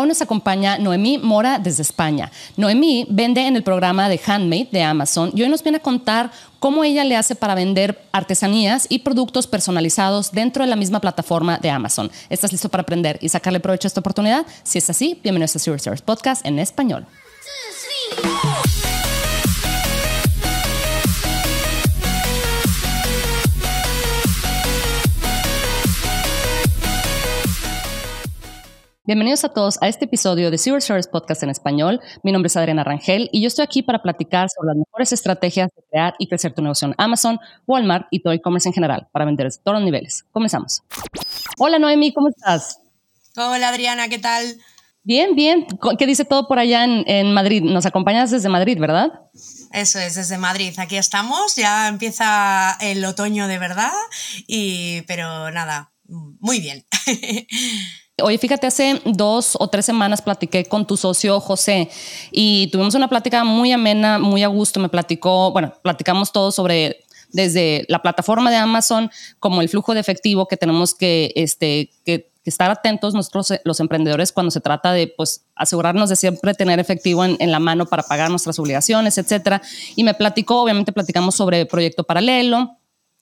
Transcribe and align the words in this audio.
Hoy 0.00 0.08
nos 0.08 0.22
acompaña 0.22 0.78
Noemí 0.78 1.18
Mora 1.18 1.58
desde 1.58 1.82
España. 1.82 2.32
Noemí 2.56 3.06
vende 3.10 3.46
en 3.46 3.54
el 3.54 3.62
programa 3.62 4.08
de 4.08 4.18
Handmade 4.24 4.68
de 4.72 4.82
Amazon 4.82 5.30
y 5.34 5.42
hoy 5.42 5.50
nos 5.50 5.62
viene 5.62 5.76
a 5.76 5.82
contar 5.82 6.30
cómo 6.58 6.84
ella 6.84 7.04
le 7.04 7.16
hace 7.16 7.34
para 7.34 7.54
vender 7.54 8.02
artesanías 8.10 8.86
y 8.88 9.00
productos 9.00 9.46
personalizados 9.46 10.32
dentro 10.32 10.64
de 10.64 10.70
la 10.70 10.76
misma 10.76 11.02
plataforma 11.02 11.58
de 11.58 11.68
Amazon. 11.68 12.10
¿Estás 12.30 12.50
listo 12.50 12.70
para 12.70 12.80
aprender 12.80 13.18
y 13.20 13.28
sacarle 13.28 13.60
provecho 13.60 13.88
a 13.88 13.90
esta 13.90 14.00
oportunidad? 14.00 14.46
Si 14.62 14.78
es 14.78 14.88
así, 14.88 15.20
bienvenidos 15.22 15.54
a 15.56 15.58
Service 15.58 16.02
Podcast 16.02 16.46
en 16.46 16.58
español. 16.60 17.06
Bienvenidos 29.10 29.42
a 29.42 29.48
todos 29.48 29.76
a 29.82 29.88
este 29.88 30.04
episodio 30.04 30.52
de 30.52 30.56
Zero 30.56 30.80
Service 30.80 31.10
Podcast 31.10 31.42
en 31.42 31.50
español. 31.50 32.00
Mi 32.22 32.30
nombre 32.30 32.46
es 32.46 32.56
Adriana 32.56 32.84
Rangel 32.84 33.28
y 33.32 33.42
yo 33.42 33.48
estoy 33.48 33.64
aquí 33.64 33.82
para 33.82 34.02
platicar 34.02 34.48
sobre 34.48 34.68
las 34.68 34.76
mejores 34.76 35.12
estrategias 35.12 35.68
de 35.74 35.82
crear 35.90 36.14
y 36.20 36.28
crecer 36.28 36.54
tu 36.54 36.62
negocio 36.62 36.86
en 36.86 36.94
Amazon, 36.96 37.40
Walmart 37.66 38.06
y 38.12 38.22
todo 38.22 38.32
e-commerce 38.34 38.68
en 38.68 38.72
general 38.72 39.08
para 39.10 39.24
vender 39.24 39.52
todos 39.64 39.78
los 39.78 39.84
niveles. 39.84 40.26
Comenzamos. 40.30 40.84
Hola 41.58 41.80
Noemi, 41.80 42.12
¿cómo 42.12 42.28
estás? 42.28 42.78
Hola 43.34 43.70
Adriana, 43.70 44.08
¿qué 44.08 44.20
tal? 44.20 44.44
Bien, 45.02 45.34
bien. 45.34 45.66
¿Qué 45.98 46.06
dice 46.06 46.24
todo 46.24 46.46
por 46.46 46.60
allá 46.60 46.84
en, 46.84 47.34
Madrid? 47.34 47.64
Nos 47.64 47.86
acompañas 47.86 48.30
desde 48.30 48.48
Madrid, 48.48 48.78
¿verdad? 48.78 49.10
Eso 49.72 49.98
es, 49.98 50.14
desde 50.14 50.38
Madrid. 50.38 50.72
Aquí 50.78 50.96
estamos, 50.96 51.56
ya 51.56 51.88
empieza 51.88 52.76
el 52.80 53.04
otoño 53.04 53.48
de 53.48 53.58
verdad, 53.58 53.90
y, 54.46 55.02
pero 55.08 55.50
nada, 55.50 55.90
muy 56.06 56.60
bien. 56.60 56.86
Oye, 58.22 58.38
fíjate, 58.38 58.66
hace 58.66 59.00
dos 59.04 59.56
o 59.58 59.68
tres 59.68 59.86
semanas 59.86 60.22
platiqué 60.22 60.64
con 60.64 60.86
tu 60.86 60.96
socio 60.96 61.40
José 61.40 61.90
y 62.30 62.68
tuvimos 62.68 62.94
una 62.94 63.08
plática 63.08 63.44
muy 63.44 63.72
amena, 63.72 64.18
muy 64.18 64.42
a 64.42 64.48
gusto. 64.48 64.80
Me 64.80 64.88
platicó, 64.88 65.52
bueno, 65.52 65.72
platicamos 65.82 66.32
todo 66.32 66.52
sobre 66.52 67.04
desde 67.32 67.84
la 67.88 68.02
plataforma 68.02 68.50
de 68.50 68.56
Amazon 68.56 69.10
como 69.38 69.60
el 69.60 69.68
flujo 69.68 69.94
de 69.94 70.00
efectivo 70.00 70.46
que 70.46 70.56
tenemos 70.56 70.94
que, 70.94 71.32
este, 71.36 71.90
estar 72.44 72.70
atentos 72.70 73.14
nosotros 73.14 73.52
los 73.64 73.80
emprendedores 73.80 74.32
cuando 74.32 74.50
se 74.50 74.60
trata 74.60 74.92
de 74.92 75.12
pues 75.14 75.44
asegurarnos 75.54 76.08
de 76.08 76.16
siempre 76.16 76.54
tener 76.54 76.80
efectivo 76.80 77.24
en, 77.24 77.36
en 77.38 77.52
la 77.52 77.60
mano 77.60 77.86
para 77.86 78.02
pagar 78.02 78.30
nuestras 78.30 78.58
obligaciones, 78.58 79.18
etcétera. 79.18 79.60
Y 79.94 80.04
me 80.04 80.14
platicó, 80.14 80.62
obviamente 80.62 80.92
platicamos 80.92 81.34
sobre 81.34 81.66
proyecto 81.66 82.04
paralelo, 82.04 82.79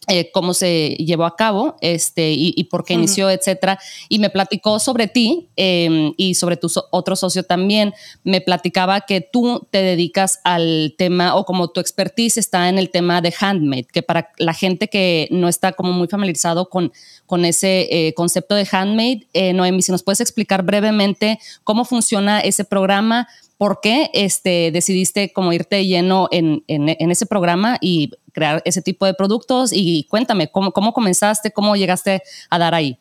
eh, 0.09 0.31
cómo 0.33 0.55
se 0.55 0.97
llevó 0.99 1.27
a 1.27 1.37
cabo 1.37 1.77
este, 1.83 2.33
y, 2.33 2.65
por 2.65 2.85
qué 2.85 2.95
inició, 2.95 3.29
etcétera. 3.29 3.79
Y 4.09 4.19
me 4.19 4.31
platicó 4.31 4.79
sobre 4.79 5.07
ti 5.07 5.49
em, 5.57 6.15
y 6.17 6.35
sobre 6.35 6.57
tu 6.57 6.69
otro 6.91 7.15
socio 7.15 7.43
también. 7.43 7.93
Me 8.25 8.41
platicaba 8.41 9.03
que 9.03 9.21
tú 9.21 9.67
te 9.71 9.83
dedicas 9.83 10.41
al 10.45 10.95
tema 10.97 11.35
o 11.37 11.45
como 11.45 11.69
tu 11.69 11.81
expertise 11.81 12.39
está 12.39 12.69
en 12.69 12.79
el 12.79 12.91
tema 12.91 13.21
de 13.21 13.35
handmade, 13.39 13.85
que 13.85 14.03
para 14.03 14.31
la 14.39 14.55
gente 14.55 14.89
que 14.89 15.29
no 15.31 15.47
está 15.49 15.73
como 15.73 15.93
muy 15.93 16.09
familiarizado 16.09 16.71
con, 16.71 16.93
con 17.27 17.45
ese 17.45 17.89
eh, 17.91 18.15
concepto 18.15 18.55
de 18.55 18.67
handmade, 18.71 19.27
eh, 19.35 19.53
Noemi, 19.53 19.83
si 19.83 19.93
nos 19.93 20.03
puedes 20.03 20.21
explicar 20.21 20.63
brevemente 20.63 21.39
cómo 21.65 21.85
funciona 21.85 22.41
ese 22.41 22.65
programa, 22.65 23.29
por 23.59 23.81
qué 23.81 24.11
este, 24.15 24.71
decidiste 24.73 25.33
como 25.33 25.53
irte 25.53 25.85
lleno 25.85 26.29
en, 26.31 26.65
en, 26.69 27.11
ese 27.11 27.27
programa 27.27 27.77
y 27.81 28.13
crear 28.33 28.63
ese 28.65 28.83
tipo 28.83 29.05
de 29.05 29.15
productos 29.15 29.73
y 29.73 30.07
cuéntame 30.09 30.51
cómo, 30.51 30.73
cómo 30.73 30.93
comenzaste, 30.93 31.51
cómo 31.51 31.75
llegaste 31.75 32.23
a 32.49 32.59
dar 32.59 32.75
ahí. 32.75 32.99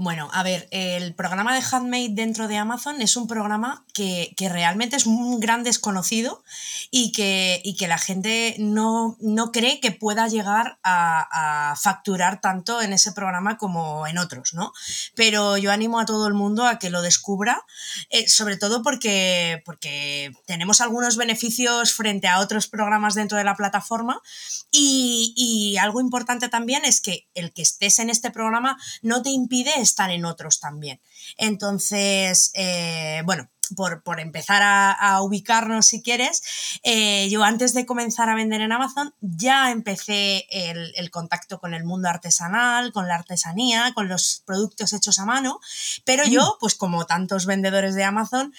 Bueno, 0.00 0.30
a 0.32 0.44
ver, 0.44 0.68
el 0.70 1.12
programa 1.16 1.52
de 1.52 1.60
Handmade 1.60 2.10
dentro 2.10 2.46
de 2.46 2.56
Amazon 2.56 3.02
es 3.02 3.16
un 3.16 3.26
programa 3.26 3.84
que, 3.92 4.32
realmente 4.48 4.94
es 4.94 5.06
un 5.06 5.40
gran 5.40 5.64
desconocido 5.64 6.44
y 6.92 7.10
que, 7.10 7.60
que 7.76 7.88
la 7.88 7.98
gente 7.98 8.54
no, 8.60 9.16
no, 9.18 9.50
cree 9.50 9.80
que 9.80 9.90
pueda 9.90 10.28
llegar 10.28 10.78
a, 10.84 11.74
facturar 11.82 12.40
tanto 12.40 12.80
en 12.80 12.92
ese 12.92 13.10
programa 13.10 13.58
como 13.58 14.06
en 14.06 14.18
otros, 14.18 14.54
¿no? 14.54 14.72
Pero 15.16 15.56
yo 15.56 15.72
animo 15.72 15.98
a 15.98 16.06
todo 16.06 16.28
el 16.28 16.34
mundo 16.34 16.64
a 16.64 16.78
que 16.78 16.90
lo 16.90 17.02
descubra, 17.02 17.64
eh, 18.10 18.28
sobre 18.28 18.56
todo 18.56 18.84
porque, 18.84 19.62
porque 19.64 20.30
tenemos 20.46 20.80
algunos 20.80 21.16
beneficios 21.16 21.92
frente 21.92 22.28
a 22.28 22.38
otros 22.38 22.68
programas 22.68 23.14
dentro 23.14 23.36
de 23.36 23.42
la 23.42 23.56
plataforma 23.56 24.22
y, 24.70 25.34
y 25.36 25.76
algo 25.78 26.00
importante 26.00 26.48
también 26.48 26.84
es 26.84 27.00
que 27.00 27.26
el 27.34 27.52
que 27.52 27.62
estés 27.62 27.98
en 27.98 28.10
este 28.10 28.30
programa 28.30 28.78
no 29.02 29.22
te 29.22 29.30
impide 29.30 29.87
estar 29.88 30.10
en 30.10 30.24
otros 30.24 30.60
también. 30.60 31.00
Entonces, 31.36 32.50
eh, 32.54 33.22
bueno, 33.24 33.48
por, 33.76 34.20
empezar 34.20 34.62
a, 34.62 35.22
ubicarnos 35.22 35.86
si 35.86 36.02
quieres, 36.02 36.42
eh, 36.82 37.28
yo 37.30 37.42
antes 37.44 37.74
de 37.74 37.86
comenzar 37.86 38.28
a 38.28 38.34
vender 38.34 38.60
en 38.60 38.72
Amazon 38.72 39.14
ya 39.20 39.70
empecé 39.70 40.46
el, 40.50 41.10
contacto 41.10 41.58
con 41.58 41.74
el 41.74 41.84
mundo 41.84 42.08
artesanal, 42.08 42.92
con 42.92 43.08
la 43.08 43.14
artesanía, 43.14 43.92
con 43.94 44.08
los 44.08 44.42
productos 44.44 44.92
hechos 44.92 45.18
a 45.18 45.24
mano, 45.24 45.60
pero 46.04 46.24
yo, 46.24 46.42
mm. 46.42 46.58
pues 46.60 46.74
como 46.74 47.06
tantos 47.06 47.46
vendedores 47.46 47.94
de 47.94 48.04
Amazon, 48.04 48.52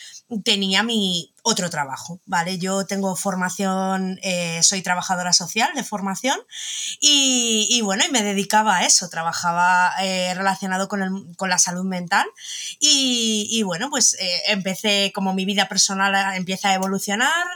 tenía 0.44 0.84
mi 0.84 1.34
otro 1.44 1.70
trabajo, 1.70 2.20
¿vale? 2.26 2.58
Yo 2.58 2.86
tengo 2.86 3.16
formación, 3.16 4.20
eh, 4.22 4.62
soy 4.62 4.82
trabajadora 4.82 5.34
social 5.34 5.70
de 5.76 5.84
formación 5.84 6.38
y, 7.00 7.82
bueno, 7.84 8.04
y 8.08 8.12
me 8.12 8.24
dedicaba 8.24 8.78
a 8.78 8.86
eso, 8.86 9.10
trabajaba 9.10 9.94
eh, 10.02 10.34
relacionado 10.36 10.88
con, 10.88 11.00
la 11.40 11.58
salud 11.58 11.86
mental 11.86 12.28
y, 12.80 13.64
bueno, 13.64 13.90
pues 13.90 14.16
eh, 15.06 15.12
como 15.14 15.34
mi 15.34 15.46
vida 15.46 15.68
personal 15.68 16.36
empieza 16.36 16.70
a 16.70 16.74
evolucionar, 16.74 17.48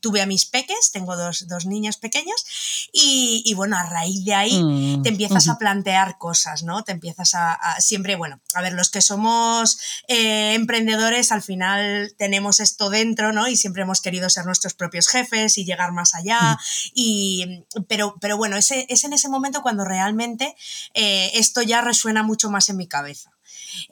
tuve 0.00 0.22
a 0.22 0.26
mis 0.26 0.46
peques, 0.46 0.90
tengo 0.92 1.16
dos, 1.16 1.66
niños 1.66 1.96
pequeños 1.96 2.44
y, 2.92 3.52
bueno, 3.54 3.76
a 3.76 3.84
raíz 3.84 4.24
de 4.24 4.34
ahí 4.34 4.62
mm, 4.62 5.02
te 5.02 5.08
empiezas 5.08 5.48
a 5.48 5.58
plantear 5.58 6.18
cosas, 6.18 6.62
¿no? 6.62 6.84
Te 6.84 6.92
empiezas 6.92 7.34
a 7.34 7.58
siempre, 7.80 8.16
bueno, 8.16 8.40
a 8.54 8.62
ver, 8.62 8.72
los 8.72 8.90
que 8.90 9.00
somos 9.00 9.78
emprendedores 10.08 11.32
al 11.32 11.42
final 11.42 12.14
tenemos 12.18 12.60
esto 12.60 12.90
dentro, 12.90 13.32
¿no? 13.32 13.48
Y 13.48 13.56
siempre 13.56 13.82
hemos 13.82 14.00
querido 14.00 14.28
ser 14.30 14.46
nuestros 14.46 14.74
propios 14.74 15.08
jefes 15.08 15.58
y 15.58 15.64
llegar 15.64 15.92
más 15.92 16.14
allá. 16.14 16.52
Mm. 16.52 16.58
Y, 16.94 17.64
pero, 17.88 18.16
pero 18.20 18.36
bueno, 18.36 18.56
es, 18.56 18.70
es 18.70 19.04
en 19.04 19.12
ese 19.12 19.28
momento 19.28 19.62
cuando 19.62 19.84
realmente 19.84 20.54
eh, 20.94 21.30
esto 21.34 21.62
ya 21.62 21.80
resuena 21.80 22.22
mucho 22.22 22.50
más 22.50 22.68
en 22.68 22.76
mi 22.76 22.86
cabeza. 22.86 23.35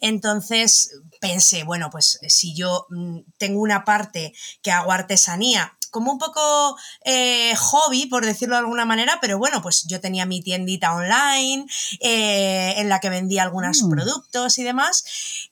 Entonces 0.01 0.91
pensé, 1.21 1.65
bueno, 1.65 1.91
pues 1.91 2.19
si 2.29 2.55
yo 2.55 2.87
mm, 2.91 3.21
tengo 3.39 3.61
una 3.61 3.85
parte 3.85 4.35
que 4.63 4.71
hago 4.71 4.93
artesanía, 4.93 5.77
como 5.95 6.11
un 6.11 6.19
poco 6.19 6.77
eh, 7.05 7.55
hobby, 7.57 8.07
por 8.07 8.27
decirlo 8.27 8.57
de 8.57 8.63
alguna 8.63 8.85
manera, 8.85 9.19
pero 9.21 9.39
bueno, 9.39 9.63
pues 9.63 9.85
yo 9.87 10.01
tenía 10.01 10.27
mi 10.27 10.43
tiendita 10.43 10.93
online 10.93 11.67
eh, 12.01 12.75
en 12.79 12.89
la 12.89 12.99
que 12.99 13.11
vendía 13.11 13.45
algunos 13.45 13.81
mm. 13.81 13.91
productos 13.91 14.59
y 14.59 14.65
demás. 14.65 15.05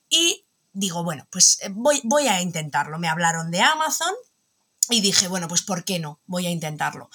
Y 0.08 0.44
digo, 0.72 1.04
bueno, 1.04 1.28
pues 1.30 1.58
eh, 1.62 1.68
voy, 1.70 2.00
voy 2.02 2.26
a 2.26 2.40
intentarlo. 2.40 2.98
Me 2.98 3.08
hablaron 3.08 3.52
de 3.52 3.60
Amazon, 3.60 4.12
y 4.90 5.00
dije, 5.00 5.28
bueno, 5.28 5.46
pues 5.48 5.62
¿por 5.62 5.84
qué 5.84 6.00
no? 6.00 6.20
Voy 6.26 6.46
a 6.46 6.50
intentarlo. 6.50 7.08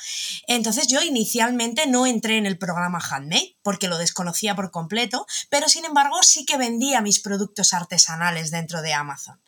Entonces 0.48 0.88
yo 0.88 1.02
inicialmente 1.02 1.86
no 1.86 2.08
entré 2.08 2.38
en 2.38 2.46
el 2.46 2.58
programa 2.58 3.00
Handmade 3.00 3.57
porque 3.68 3.90
lo 3.90 3.98
desconocía 3.98 4.56
por 4.56 4.72
completo, 4.72 5.28
pero 5.50 5.68
sin 5.68 5.84
embargo 5.84 6.24
sí 6.24 6.46
que 6.46 6.56
vendía 6.56 7.02
mis 7.02 7.20
productos 7.20 7.74
artesanales 7.74 8.50
dentro 8.50 8.82
de 8.82 8.94
Amazon. 8.94 9.42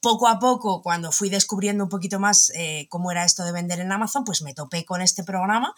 Poco 0.00 0.28
a 0.28 0.38
poco, 0.38 0.82
cuando 0.82 1.10
fui 1.10 1.30
descubriendo 1.30 1.82
un 1.82 1.90
poquito 1.90 2.20
más 2.20 2.52
eh, 2.54 2.86
cómo 2.90 3.10
era 3.10 3.24
esto 3.24 3.44
de 3.44 3.50
vender 3.50 3.80
en 3.80 3.90
Amazon, 3.90 4.22
pues 4.22 4.42
me 4.42 4.54
topé 4.54 4.84
con 4.84 5.02
este 5.02 5.24
programa 5.24 5.74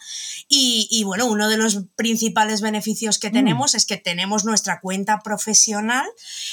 y, 0.47 1.01
bueno, 1.03 1.25
uno 1.25 1.47
de 1.47 1.57
los 1.57 1.79
principales 1.95 2.61
beneficios 2.61 3.17
que 3.17 3.29
mm. 3.29 3.33
tenemos 3.33 3.73
es 3.73 3.87
que 3.87 3.97
tenemos 3.97 4.45
nuestra 4.45 4.81
cuenta 4.81 5.21
profesional 5.21 6.05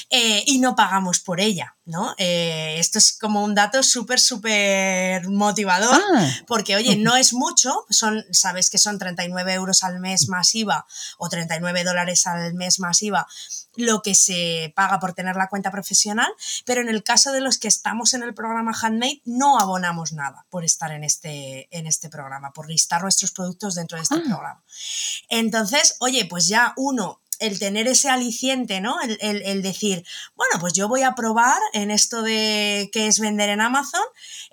eh, 0.09 0.43
y 0.47 0.59
no 0.59 0.75
pagamos 0.75 1.19
por 1.21 1.41
ella, 1.41 1.77
¿no? 1.85 2.15
Eh, 2.17 2.77
esto 2.79 2.99
es 2.99 3.19
como 3.19 3.45
un 3.45 3.55
dato 3.55 3.83
súper, 3.83 4.21
súper 4.21 5.29
motivador 5.29 6.01
ah. 6.15 6.31
porque, 6.47 6.77
oye, 6.77 6.97
no 6.97 7.17
es 7.17 7.35
mucho, 7.35 7.85
son, 7.91 8.25
sabes 8.31 8.71
que 8.71 8.79
son 8.79 8.99
39 8.99 9.53
euros 9.53 9.83
al 9.83 10.01
mes 10.01 10.29
masiva 10.29 10.87
o 11.19 11.26
39 11.29 11.85
dólares 11.85 12.27
al 12.27 12.55
mes 12.55 12.81
masiva 12.81 13.27
lo 13.77 14.03
que 14.03 14.15
se 14.15 14.73
paga 14.75 14.99
por 14.99 15.13
tener 15.13 15.37
la 15.37 15.49
cuenta 15.49 15.71
profesional, 15.71 16.33
pero 16.65 16.81
en 16.81 16.89
el 16.89 17.03
caso 17.03 17.33
de 17.33 17.41
los 17.41 17.59
que 17.59 17.69
estamos 17.69 18.15
en 18.15 18.23
el 18.23 18.35
programa 18.35 18.73
Handmade 18.73 19.21
no 19.25 19.59
abonamos 19.59 20.13
nada 20.13 20.47
por 20.51 20.65
estar 20.65 20.91
en 20.91 21.05
este, 21.05 21.69
en 21.77 21.87
este 21.87 22.09
programa, 22.09 22.53
por 22.53 22.69
listar 22.69 23.03
nuestros 23.03 23.33
productos 23.33 23.75
dentro 23.75 23.97
de 23.97 24.03
este 24.03 24.17
ah. 24.17 24.23
programa. 24.25 24.65
Entonces, 25.29 25.97
oye, 26.01 26.25
pues 26.25 26.49
ya 26.49 26.73
uno 26.77 27.21
el 27.39 27.59
tener 27.59 27.87
ese 27.87 28.09
aliciente, 28.09 28.81
¿no? 28.81 28.97
El, 29.01 29.63
decir, 29.63 30.05
bueno, 30.37 30.61
pues 30.61 30.73
yo 30.73 30.89
voy 30.89 31.03
a 31.03 31.15
probar 31.15 31.59
en 31.73 31.91
esto 31.91 32.23
de 32.23 32.91
que 32.93 33.07
es 33.07 33.21
vender 33.21 33.49
en 33.49 33.61
Amazon, 33.61 34.03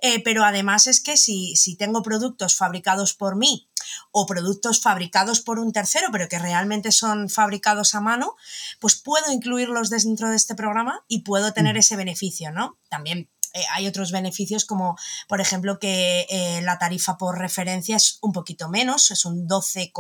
eh, 0.02 0.22
pero 0.24 0.44
además 0.44 0.88
es 0.88 1.02
que 1.02 1.18
si, 1.18 1.56
si 1.56 1.76
tengo 1.76 2.02
productos 2.02 2.58
fabricados 2.58 3.14
por 3.14 3.36
mí 3.36 3.70
o 4.12 4.26
productos 4.26 4.82
fabricados 4.82 5.42
por 5.42 5.60
un 5.60 5.72
tercero, 5.72 6.08
pero 6.12 6.28
que 6.28 6.40
realmente 6.40 6.92
son 6.92 7.30
fabricados 7.30 7.96
a 7.96 8.02
mano, 8.02 8.36
pues 8.80 8.96
puedo 8.96 9.32
incluirlos 9.32 9.90
dentro 9.90 10.30
de 10.30 10.36
este 10.36 10.56
programa 10.56 11.04
y 11.08 11.20
puedo 11.20 11.54
tener 11.54 11.76
mm. 11.76 11.80
ese 11.80 11.96
beneficio, 11.96 12.52
¿no? 12.52 12.78
También 12.90 13.30
eh, 13.54 13.64
hay 13.72 13.88
otros 13.88 14.12
beneficios 14.12 14.66
como, 14.66 14.98
por 15.28 15.40
ejemplo, 15.40 15.78
que 15.80 16.26
eh, 16.30 16.62
la 16.64 16.80
tarifa 16.80 17.18
por 17.18 17.38
referencia 17.38 17.96
es 17.96 18.18
un 18.22 18.32
poquito 18.32 18.68
menos, 18.68 19.12
es 19.12 19.26
un 19.26 19.48
12, 19.48 19.94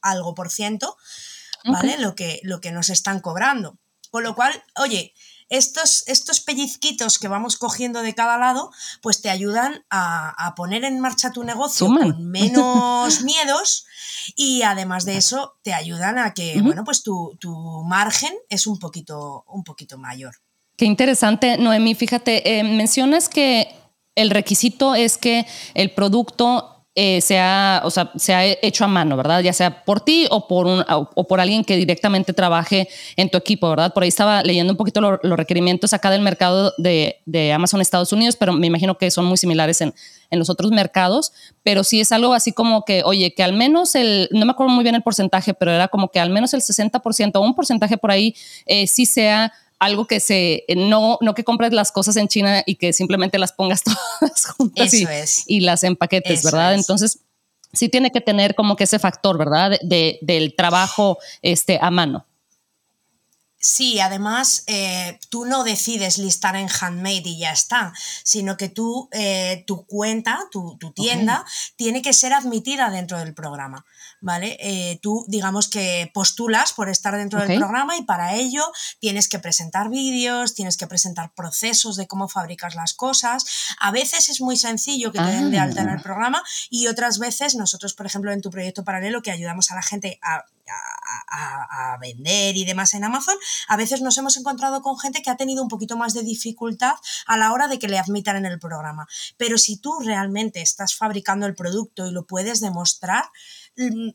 algo 0.00 0.34
por 0.34 0.50
ciento, 0.50 0.96
¿vale? 1.64 1.98
Lo, 1.98 2.14
que, 2.14 2.40
lo 2.42 2.60
que 2.60 2.72
nos 2.72 2.88
están 2.90 3.20
cobrando. 3.20 3.78
Con 4.10 4.24
lo 4.24 4.34
cual, 4.34 4.52
oye, 4.76 5.14
estos, 5.50 6.04
estos 6.06 6.40
pellizquitos 6.40 7.18
que 7.18 7.28
vamos 7.28 7.56
cogiendo 7.56 8.02
de 8.02 8.14
cada 8.14 8.38
lado, 8.38 8.70
pues 9.02 9.20
te 9.20 9.30
ayudan 9.30 9.84
a, 9.90 10.54
poner 10.56 10.84
en 10.84 11.00
marcha 11.00 11.32
tu 11.32 11.44
negocio 11.44 11.86
con 11.86 12.30
menos 12.30 13.22
miedos 13.24 13.86
y 14.36 14.62
además 14.62 15.04
de 15.04 15.16
eso 15.16 15.58
te 15.62 15.74
ayudan 15.74 16.18
a 16.18 16.34
que, 16.34 16.60
bueno, 16.62 16.84
pues 16.84 17.02
tu, 17.02 17.36
tu, 17.40 17.52
margen 17.84 18.32
es 18.48 18.66
un 18.66 18.78
poquito, 18.78 19.44
un 19.48 19.64
poquito 19.64 19.98
mayor. 19.98 20.36
Qué 20.76 20.84
interesante, 20.84 21.58
Noemí. 21.58 21.94
Fíjate, 21.94 22.58
eh, 22.58 22.62
mencionas 22.64 23.28
que 23.28 23.76
el 24.14 24.30
requisito 24.30 24.94
es 24.94 25.18
que 25.18 25.46
el 25.74 25.92
producto 25.92 26.79
eh, 27.02 27.22
sea, 27.22 27.80
o 27.82 27.90
sea, 27.90 28.12
sea 28.16 28.44
hecho 28.44 28.84
a 28.84 28.86
mano, 28.86 29.16
¿verdad? 29.16 29.40
Ya 29.40 29.54
sea 29.54 29.86
por 29.86 30.02
ti 30.02 30.26
o 30.28 30.46
por, 30.46 30.66
un, 30.66 30.84
o, 30.86 31.26
por 31.26 31.40
alguien 31.40 31.64
que 31.64 31.78
directamente 31.78 32.34
trabaje 32.34 32.90
en 33.16 33.30
tu 33.30 33.38
equipo, 33.38 33.70
¿verdad? 33.70 33.94
Por 33.94 34.02
ahí 34.02 34.10
estaba 34.10 34.42
leyendo 34.42 34.74
un 34.74 34.76
poquito 34.76 35.00
los 35.00 35.36
requerimientos 35.38 35.94
acá 35.94 36.10
del 36.10 36.20
mercado 36.20 36.74
de, 36.76 37.22
de, 37.24 37.54
Amazon 37.54 37.80
Estados 37.80 38.12
Unidos, 38.12 38.36
pero 38.36 38.52
me 38.52 38.66
imagino 38.66 38.98
que 38.98 39.10
son 39.10 39.24
muy 39.24 39.38
similares 39.38 39.80
en, 39.80 39.94
en, 40.28 40.38
los 40.38 40.50
otros 40.50 40.72
mercados, 40.72 41.32
pero 41.62 41.84
sí 41.84 42.00
es 42.02 42.12
algo 42.12 42.34
así 42.34 42.52
como 42.52 42.84
que, 42.84 43.00
oye, 43.02 43.32
que 43.32 43.42
al 43.42 43.54
menos 43.54 43.94
el, 43.94 44.28
no 44.30 44.44
me 44.44 44.52
acuerdo 44.52 44.70
muy 44.70 44.82
bien 44.82 44.94
el 44.94 45.02
porcentaje, 45.02 45.54
pero 45.54 45.70
era 45.70 45.88
como 45.88 46.10
que 46.10 46.20
al 46.20 46.28
menos 46.28 46.52
el 46.52 46.60
60% 46.60 47.30
o 47.36 47.40
un 47.40 47.54
porcentaje 47.54 47.96
por 47.96 48.10
ahí 48.10 48.34
eh, 48.66 48.86
sí 48.86 49.06
sea 49.06 49.54
algo 49.80 50.06
que 50.06 50.20
se, 50.20 50.64
no, 50.76 51.18
no 51.20 51.34
que 51.34 51.42
compres 51.42 51.72
las 51.72 51.90
cosas 51.90 52.16
en 52.16 52.28
China 52.28 52.62
y 52.66 52.76
que 52.76 52.92
simplemente 52.92 53.38
las 53.38 53.52
pongas 53.52 53.82
todas 54.20 54.46
juntas 54.46 54.94
y, 54.94 55.06
y, 55.46 55.60
las 55.60 55.82
empaquetes, 55.82 56.44
¿verdad? 56.44 56.74
Entonces, 56.74 57.20
sí 57.72 57.88
tiene 57.88 58.12
que 58.12 58.20
tener 58.20 58.54
como 58.54 58.76
que 58.76 58.84
ese 58.84 58.98
factor, 58.98 59.38
¿verdad? 59.38 59.78
De, 59.82 60.18
del 60.20 60.54
trabajo 60.54 61.18
este, 61.42 61.78
a 61.80 61.90
mano. 61.90 62.26
Sí, 63.62 64.00
además 64.00 64.64
eh, 64.68 65.20
tú 65.28 65.44
no 65.44 65.64
decides 65.64 66.16
listar 66.16 66.56
en 66.56 66.68
handmade 66.68 67.22
y 67.26 67.40
ya 67.40 67.52
está, 67.52 67.92
sino 68.22 68.56
que 68.56 68.70
tú, 68.70 69.10
eh, 69.12 69.64
tu 69.66 69.84
cuenta, 69.84 70.38
tu, 70.50 70.78
tienda, 70.94 71.44
tiene 71.76 72.00
que 72.00 72.14
ser 72.14 72.32
admitida 72.32 72.88
dentro 72.88 73.18
del 73.18 73.34
programa. 73.34 73.84
¿vale? 74.20 74.56
Eh, 74.60 74.98
tú, 75.02 75.24
digamos 75.28 75.68
que 75.68 76.10
postulas 76.14 76.72
por 76.72 76.88
estar 76.88 77.16
dentro 77.16 77.40
del 77.40 77.58
programa 77.58 77.96
y 77.96 78.02
para 78.02 78.34
ello 78.34 78.64
tienes 78.98 79.28
que 79.28 79.38
presentar 79.38 79.88
vídeos, 79.88 80.54
tienes 80.54 80.76
que 80.76 80.86
presentar 80.86 81.34
procesos 81.34 81.96
de 81.96 82.06
cómo 82.06 82.28
fabricas 82.28 82.74
las 82.74 82.94
cosas. 82.94 83.44
A 83.78 83.90
veces 83.90 84.28
es 84.28 84.40
muy 84.40 84.56
sencillo 84.56 85.12
que 85.12 85.18
te 85.18 85.30
den 85.30 85.50
de 85.50 85.58
alta 85.58 85.82
en 85.82 85.88
el 85.88 85.98
ah. 85.98 86.02
programa 86.02 86.42
y 86.70 86.86
otras 86.86 87.18
veces 87.18 87.54
nosotros, 87.54 87.94
por 87.94 88.06
ejemplo, 88.06 88.32
en 88.32 88.40
tu 88.40 88.50
proyecto 88.50 88.84
paralelo 88.84 89.22
que 89.22 89.30
ayudamos 89.30 89.70
a 89.70 89.74
la 89.74 89.82
gente 89.82 90.18
a 90.22 90.44
a, 90.70 91.96
vender 92.00 92.56
y 92.56 92.64
demás 92.64 92.94
en 92.94 93.04
Amazon, 93.04 93.36
a 93.68 93.76
veces 93.76 94.00
nos 94.00 94.16
hemos 94.16 94.36
encontrado 94.36 94.80
con 94.80 94.98
gente 94.98 95.20
que 95.22 95.30
ha 95.30 95.36
tenido 95.36 95.62
un 95.62 95.68
poquito 95.68 95.96
más 95.96 96.14
de 96.14 96.22
dificultad 96.22 96.94
a 97.26 97.36
la 97.36 97.52
hora 97.52 97.68
de 97.68 97.78
que 97.78 97.88
le 97.88 97.98
admitan 97.98 98.36
en 98.36 98.46
el 98.46 98.58
programa. 98.58 99.06
Pero 99.36 99.58
si 99.58 99.76
tú 99.76 99.98
realmente 100.00 100.62
estás 100.62 100.94
fabricando 100.94 101.46
el 101.46 101.54
producto 101.54 102.06
y 102.06 102.12
lo 102.12 102.26
puedes 102.26 102.60
demostrar, 102.60 103.24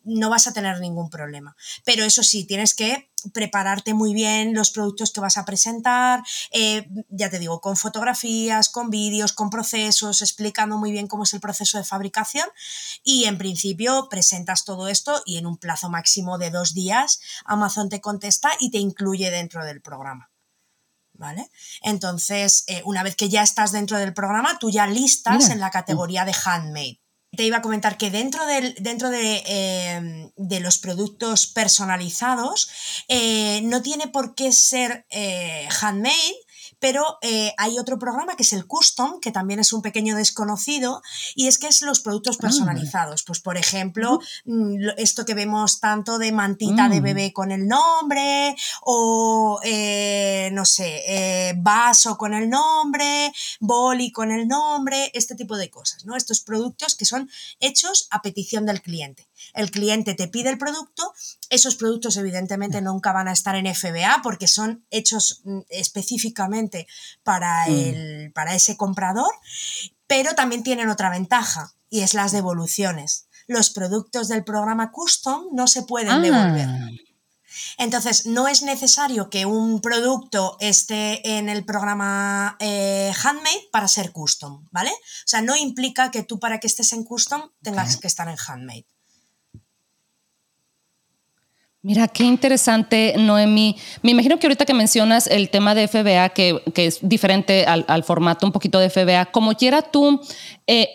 no 0.03 0.29
vas 0.29 0.47
a 0.47 0.53
tener 0.53 0.79
ningún 0.79 1.09
problema. 1.09 1.56
Pero 1.83 2.03
eso 2.03 2.23
sí, 2.23 2.45
tienes 2.45 2.73
que 2.73 3.09
prepararte 3.33 3.94
muy 3.94 4.13
bien 4.13 4.53
los 4.53 4.71
productos 4.71 5.12
que 5.12 5.19
vas 5.19 5.38
a 5.38 5.45
presentar, 5.45 6.23
eh, 6.51 6.88
ya 7.09 7.29
te 7.29 7.39
digo, 7.39 7.62
con 7.62 7.77
fotografías, 7.77 8.69
con 8.69 8.89
vídeos, 8.89 9.33
con 9.33 9.50
procesos, 9.50 10.21
explicando 10.21 10.77
muy 10.77 10.91
bien 10.91 11.07
cómo 11.07 11.23
es 11.23 11.33
el 11.33 11.39
proceso 11.39 11.77
de 11.77 11.83
fabricación 11.83 12.47
y 13.03 13.25
en 13.25 13.38
principio 13.38 14.07
presentas 14.09 14.65
todo 14.65 14.88
esto 14.88 15.23
y 15.25 15.38
en 15.38 15.47
un 15.47 15.57
plazo 15.57 15.89
máximo 15.89 16.38
de 16.38 16.51
dos 16.51 16.73
días 16.73 17.19
Amazon 17.45 17.89
te 17.89 18.01
contesta 18.01 18.51
y 18.59 18.71
te 18.71 18.77
incluye 18.77 19.31
dentro 19.31 19.65
del 19.65 19.81
programa. 19.81 20.29
¿Vale? 21.17 21.50
Entonces, 21.81 22.65
eh, 22.67 22.81
una 22.83 23.01
vez 23.01 23.15
que 23.15 23.29
ya 23.29 23.41
estás 23.41 23.71
dentro 23.71 23.97
del 23.97 24.13
programa, 24.13 24.59
tú 24.59 24.69
ya 24.69 24.85
listas 24.85 25.50
en 25.50 25.62
la 25.62 25.71
categoría 25.71 26.25
de 26.25 26.35
handmade 26.44 27.00
te 27.35 27.43
iba 27.43 27.57
a 27.57 27.61
comentar 27.61 27.97
que 27.97 28.09
dentro, 28.09 28.45
del, 28.45 28.75
dentro 28.79 29.09
de, 29.09 29.43
em, 29.45 30.31
los 30.61 30.77
productos 30.77 31.47
personalizados 31.47 32.69
eh, 33.07 33.61
no 33.63 33.81
tiene 33.81 34.07
por 34.07 34.35
qué 34.35 34.51
ser 34.51 35.05
eh, 35.09 35.67
handmade, 35.81 36.44
pero 36.80 37.18
eh, 37.22 37.54
hay 37.57 37.77
otro 37.80 37.98
programa 38.00 38.36
que 38.36 38.44
es 38.44 38.54
el 38.54 38.68
Custom, 38.68 39.19
que 39.19 39.31
también 39.31 39.60
es 39.60 39.74
un 39.74 39.81
pequeño 39.81 40.16
desconocido, 40.16 41.01
y 41.36 41.48
es 41.48 41.57
que 41.57 41.68
es 41.68 41.81
los 41.81 42.00
productos 42.00 42.38
ah. 42.38 42.42
personalizados. 42.42 43.24
Pues, 43.24 43.39
por 43.39 43.57
ejemplo, 43.57 44.19
mm, 44.45 44.89
esto 44.98 45.25
que 45.25 45.33
vemos 45.33 45.80
tanto 45.80 46.18
de 46.18 46.31
mantita 46.31 46.89
de 46.89 47.01
mm. 47.01 47.04
bebé 47.04 47.33
con 47.33 47.51
el 47.51 47.68
nombre, 47.68 48.56
o 48.81 49.60
eh, 49.63 50.50
no 50.54 50.66
sé, 50.66 51.04
eh, 51.07 51.54
vaso 51.57 52.18
con 52.18 52.33
el 52.33 52.50
nombre, 52.50 53.31
boli 53.60 54.12
con 54.12 54.31
el 54.31 54.48
nombre, 54.48 55.12
este 55.13 55.36
tipo 55.36 55.57
de 55.57 55.69
cosas, 55.69 56.06
¿no? 56.06 56.16
Estos 56.16 56.42
productos 56.42 56.95
que 56.95 57.06
son 57.06 57.30
hechos 57.60 58.07
a 58.12 58.22
petición 58.22 58.66
del 58.66 58.81
cliente 58.81 59.27
el 59.54 59.72
cliente 59.72 60.13
te 60.13 60.27
pide 60.27 60.50
el 60.50 60.57
producto, 60.57 61.13
esos 61.50 61.75
productos 61.75 62.18
evidentemente 62.18 62.81
nunca 62.81 63.12
van 63.12 63.27
a 63.27 63.33
estar 63.33 63.56
en 63.56 63.74
FBA 63.74 64.21
porque 64.24 64.47
son 64.47 64.86
hechos 64.89 65.42
mm, 65.44 65.59
específicamente 65.69 66.88
para, 67.24 67.68
mm. 67.68 67.71
el, 67.71 68.31
para 68.33 68.56
ese 68.56 68.77
comprador, 68.77 69.33
pero 70.07 70.36
también 70.36 70.63
tienen 70.63 70.89
otra 70.89 71.09
ventaja 71.09 71.74
y 71.89 72.01
es 72.01 72.13
las 72.13 72.31
devoluciones. 72.31 73.27
Los 73.47 73.69
productos 73.69 74.27
del 74.27 74.44
programa 74.44 74.92
Custom 74.92 75.47
no 75.51 75.68
se 75.68 75.83
pueden 75.83 76.12
ah. 76.12 76.19
devolver. 76.19 76.69
Entonces, 77.77 78.25
no 78.25 78.48
es 78.48 78.63
necesario 78.63 79.30
que 79.30 79.45
un 79.45 79.81
producto 79.81 80.57
esté 80.59 81.38
en 81.38 81.50
el 81.50 81.65
programa 81.65 82.57
eh, 82.59 83.13
Handmade 83.24 83.69
para 83.71 83.88
ser 83.88 84.12
custom, 84.12 84.68
¿vale? 84.71 84.91
O 84.91 85.27
sea, 85.27 85.41
no 85.41 85.56
implica 85.56 86.12
que 86.12 86.24
tú 86.24 86.39
para 86.39 86.59
que 86.59 86.68
estés 86.68 86.94
en 86.94 87.03
custom 87.03 87.50
tengas 87.62 87.98
que 87.98 88.07
estar 88.07 88.27
en 88.27 88.38
Handmade. 88.38 88.86
Mira, 91.87 92.07
qué 92.07 92.23
interesante, 92.23 93.13
Noemi. 93.15 93.77
Me 94.01 94.09
imagino 94.09 94.39
que 94.39 94.47
ahorita 94.47 94.65
que 94.65 94.73
mencionas 94.73 95.27
el 95.27 95.51
tema 95.51 95.75
de 95.75 95.87
FBA, 95.87 96.29
que, 96.29 96.63
es 96.77 96.97
diferente 97.03 97.67
al, 97.67 98.03
formato 98.03 98.48
un 98.48 98.51
poquito 98.51 98.79
de 98.79 98.89
FBA, 98.89 99.27
como 99.27 99.53
quiera 99.53 99.83
tú, 99.83 100.19
eh, 100.65 100.89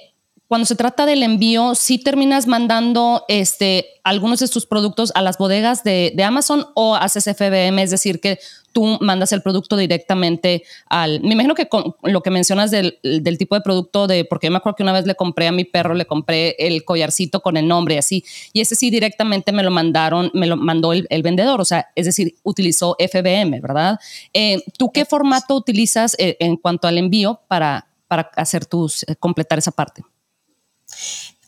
cuando 0.49 0.67
se 0.67 0.75
trata 0.75 1.07
del 1.07 1.23
envío, 1.23 1.77
sí 1.77 1.99
terminas 1.99 2.49
mandando 2.49 3.25
este, 3.29 3.87
algunos 4.03 4.41
de 4.41 4.49
tus 4.49 4.67
productos 4.67 5.13
a 5.15 5.23
las 5.23 5.39
bodegas 5.39 5.85
de, 5.85 6.13
Amazon 6.25 6.67
o 6.75 6.97
haces 6.97 7.23
FBM, 7.23 7.81
es 7.81 7.93
decir, 7.93 8.19
que 8.19 8.41
tú 8.73 8.99
mandas 9.01 9.33
el 9.33 9.43
producto 9.43 9.77
directamente 9.77 10.63
al... 10.87 11.21
Me 11.21 11.33
imagino 11.33 11.55
que 11.55 11.69
con 11.69 11.97
lo 12.03 12.23
que 12.23 12.31
mencionas 12.31 12.71
del, 12.71 12.99
tipo 13.39 13.55
de 13.55 13.61
producto, 13.61 14.07
de 14.07 14.25
porque 14.25 14.47
yo 14.47 14.51
me 14.51 14.59
acuerdo 14.59 14.77
que 14.77 14.83
una 14.83 14.93
vez 14.93 15.07
le 15.07 15.15
compré 15.15 15.49
a 15.49 15.53
mi 15.53 15.65
perro, 15.65 15.95
le 15.95 16.07
compré 16.07 16.57
el 16.59 16.85
collarcito 16.85 17.41
con 17.41 17.57
el 17.57 17.67
nombre 17.67 17.99
así, 17.99 18.25
y 18.53 18.61
ese 18.61 18.75
sí 18.75 18.91
directamente 18.91 19.53
me 19.53 19.63
lo 19.63 19.71
mandaron, 19.71 20.31
me 20.35 20.47
lo 20.47 20.57
mandó 20.57 20.93
el, 20.93 21.07
vendedor, 21.23 21.61
o 21.61 21.65
sea, 21.65 21.89
es 21.95 22.07
decir, 22.07 22.35
utilizó 22.43 22.97
FBM, 22.99 23.61
¿verdad? 23.61 23.99
Eh, 24.33 24.63
¿Tú 24.79 24.91
qué 24.91 25.05
formato 25.05 25.55
utilizas 25.55 26.17
eh, 26.19 26.37
en 26.41 26.57
cuanto 26.57 26.89
al 26.89 26.99
envío 26.99 27.41
para, 27.49 27.89
para 28.09 28.31
hacer 28.37 28.67
tus, 28.67 29.03
eh, 29.05 29.17
completar 29.17 29.59
esa 29.59 29.71
parte? 29.71 30.03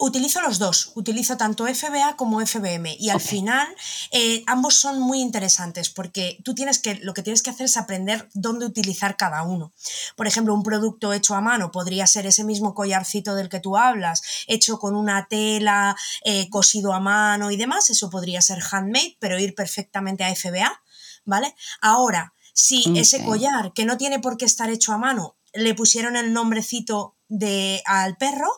Utilizo 0.05 0.41
los 0.41 0.59
dos, 0.59 0.91
utilizo 0.97 1.37
tanto 1.37 1.65
FBA 1.65 2.17
como 2.17 2.45
FBM 2.45 2.97
y 2.99 3.11
al 3.11 3.21
final 3.21 3.69
eh, 4.11 4.43
ambos 4.49 4.75
son 4.75 4.99
muy 4.99 5.21
interesantes 5.21 5.91
porque 5.91 6.39
tú 6.43 6.57
tienes 6.57 6.81
que, 6.81 6.97
lo 6.97 7.15
que 7.15 7.23
tienes 7.23 7.41
que 7.41 7.51
hacer 7.51 7.67
es 7.67 7.77
aprender 7.77 8.29
dónde 8.35 8.67
utilizar 8.67 9.17
cada 9.17 9.45
uno. 9.45 9.73
Por 10.17 10.27
ejemplo, 10.27 10.55
un 10.55 10.65
producto 10.65 11.13
hecho 11.13 11.37
a 11.37 11.41
mano 11.41 11.71
podría 11.71 12.09
ser 12.09 12.27
ese 12.27 12.43
mismo 12.43 12.75
collarcito 12.75 13.37
del 13.37 13.49
que 13.49 13.61
tú 13.61 13.77
hablas, 13.77 14.23
hecho 14.49 14.81
con 14.81 14.97
una 14.97 15.29
tela, 15.29 15.97
eh, 16.25 16.51
cosido 16.51 16.93
a 16.95 16.99
mano 16.99 17.53
y 17.53 17.57
demás, 17.57 17.89
eso 17.89 18.11
podría 18.11 18.43
ser 18.43 18.59
handmade, 18.73 19.17
pero 19.21 19.39
ir 19.39 19.55
perfectamente 19.55 20.25
a 20.25 20.35
FBA, 20.35 20.83
¿vale? 21.25 21.55
Ahora, 21.81 22.35
si 22.53 22.93
ese 22.99 23.23
collar, 23.23 23.73
que 23.73 23.85
no 23.85 23.97
tiene 23.97 24.19
por 24.19 24.37
qué 24.37 24.47
estar 24.47 24.69
hecho 24.69 24.93
a 24.93 24.99
mano, 24.99 25.37
le 25.55 25.75
pusieron 25.75 26.17
el 26.17 26.33
nombrecito 26.33 27.17
de, 27.29 27.83
al 27.87 28.17
perro, 28.17 28.49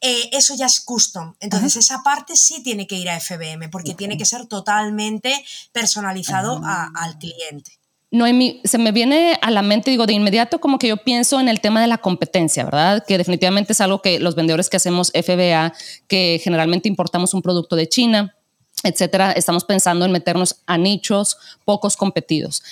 eh, 0.00 0.28
eso 0.32 0.54
ya 0.54 0.66
es 0.66 0.80
custom. 0.80 1.34
Entonces, 1.40 1.76
esa 1.76 2.02
parte 2.02 2.36
sí 2.36 2.62
tiene 2.62 2.86
que 2.86 2.96
ir 2.96 3.08
a 3.08 3.18
FBM, 3.18 3.70
porque 3.70 3.94
tiene 3.94 4.18
que 4.18 4.26
ser 4.26 4.46
totalmente 4.46 5.44
personalizado 5.72 6.60
al 6.64 7.18
cliente. 7.18 7.80
Noemi, 8.12 8.60
se 8.64 8.78
me 8.78 8.90
viene 8.90 9.38
a 9.40 9.50
la 9.50 9.62
mente, 9.62 9.90
digo, 9.90 10.04
de 10.04 10.14
inmediato 10.14 10.60
como 10.60 10.78
que 10.78 10.88
yo 10.88 10.96
pienso 10.96 11.38
en 11.38 11.48
el 11.48 11.60
tema 11.60 11.80
de 11.80 11.86
la 11.86 11.98
competencia, 11.98 12.64
¿verdad? 12.64 13.04
Que 13.06 13.16
definitivamente 13.16 13.72
es 13.72 13.80
algo 13.80 14.02
que 14.02 14.18
los 14.18 14.34
vendedores 14.34 14.68
que 14.68 14.76
hacemos 14.76 15.12
FBA, 15.12 15.72
que 16.08 16.40
generalmente 16.42 16.88
importamos 16.88 17.34
un 17.34 17.42
producto 17.42 17.76
de 17.76 17.88
China, 17.88 18.34
etcétera, 18.82 19.32
estamos 19.32 19.64
pensando 19.64 20.04
en 20.04 20.12
meternos 20.12 20.62
a 20.66 20.76
nichos 20.76 21.36
pocos 21.64 21.96
competidos. 21.96 22.62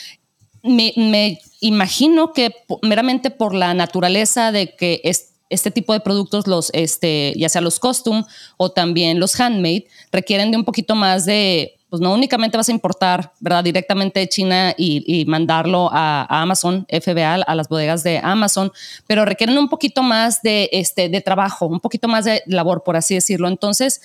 Me, 0.62 1.38
imagino 1.60 2.32
que 2.32 2.52
meramente 2.82 3.30
por 3.30 3.54
la 3.54 3.74
naturaleza 3.74 4.52
de 4.52 4.74
que 4.74 5.00
este 5.50 5.70
tipo 5.70 5.92
de 5.92 6.00
productos, 6.00 6.46
los, 6.46 6.70
este, 6.74 7.34
ya 7.36 7.48
sea 7.48 7.60
los 7.60 7.78
custom 7.78 8.24
o 8.56 8.70
también 8.70 9.20
los 9.20 9.38
handmade, 9.38 9.86
requieren 10.12 10.50
de 10.50 10.56
un 10.56 10.64
poquito 10.64 10.94
más 10.94 11.24
de 11.24 11.78
pues 11.88 12.02
no 12.02 12.12
únicamente 12.12 12.56
vas 12.56 12.68
a 12.68 12.72
importar, 12.72 13.32
¿verdad? 13.40 13.64
Directamente 13.64 14.20
de 14.20 14.28
China 14.28 14.74
y, 14.76 15.24
mandarlo 15.26 15.88
a, 15.90 16.26
Amazon, 16.42 16.86
FBA, 16.88 17.34
a 17.34 17.54
las 17.54 17.68
bodegas 17.68 18.02
de 18.02 18.20
Amazon, 18.22 18.72
pero 19.06 19.24
requieren 19.24 19.56
un 19.56 19.68
poquito 19.68 20.02
más 20.02 20.42
de, 20.42 20.68
este, 20.72 21.08
de 21.08 21.20
trabajo, 21.20 21.66
un 21.66 21.80
poquito 21.80 22.08
más 22.08 22.26
de 22.26 22.42
labor, 22.46 22.82
por 22.84 22.96
así 22.96 23.14
decirlo. 23.14 23.48
Entonces, 23.48 24.02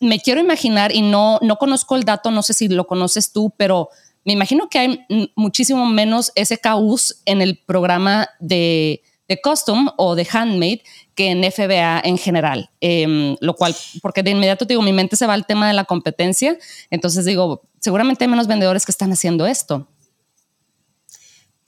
me 0.00 0.20
quiero 0.20 0.40
imaginar, 0.40 0.94
y 0.94 1.02
no, 1.02 1.40
no 1.42 1.56
conozco 1.56 1.96
el 1.96 2.04
dato, 2.04 2.30
no 2.30 2.42
sé 2.42 2.52
si 2.54 2.68
lo 2.68 2.86
conoces 2.86 3.32
tú, 3.32 3.52
pero 3.56 3.88
me 4.28 4.34
imagino 4.34 4.68
que 4.68 4.78
hay 4.78 5.06
muchísimo 5.36 5.86
menos 5.86 6.30
SKUs 6.36 7.22
en 7.24 7.40
el 7.40 7.56
programa 7.56 8.28
de, 8.40 9.02
de 9.26 9.40
custom 9.40 9.88
o 9.96 10.14
de 10.14 10.28
handmade 10.30 10.82
que 11.14 11.30
en 11.30 11.50
FBA 11.50 12.02
en 12.04 12.18
general. 12.18 12.68
Em, 12.82 13.36
lo 13.40 13.54
cual, 13.54 13.74
porque 14.02 14.22
de 14.22 14.32
inmediato 14.32 14.66
digo, 14.66 14.82
mi 14.82 14.92
mente 14.92 15.16
se 15.16 15.26
va 15.26 15.32
al 15.32 15.46
tema 15.46 15.66
de 15.66 15.72
la 15.72 15.84
competencia. 15.84 16.58
Entonces 16.90 17.24
digo, 17.24 17.62
seguramente 17.78 18.22
hay 18.24 18.28
menos 18.28 18.48
vendedores 18.48 18.84
que 18.84 18.92
están 18.92 19.10
haciendo 19.12 19.46
esto. 19.46 19.88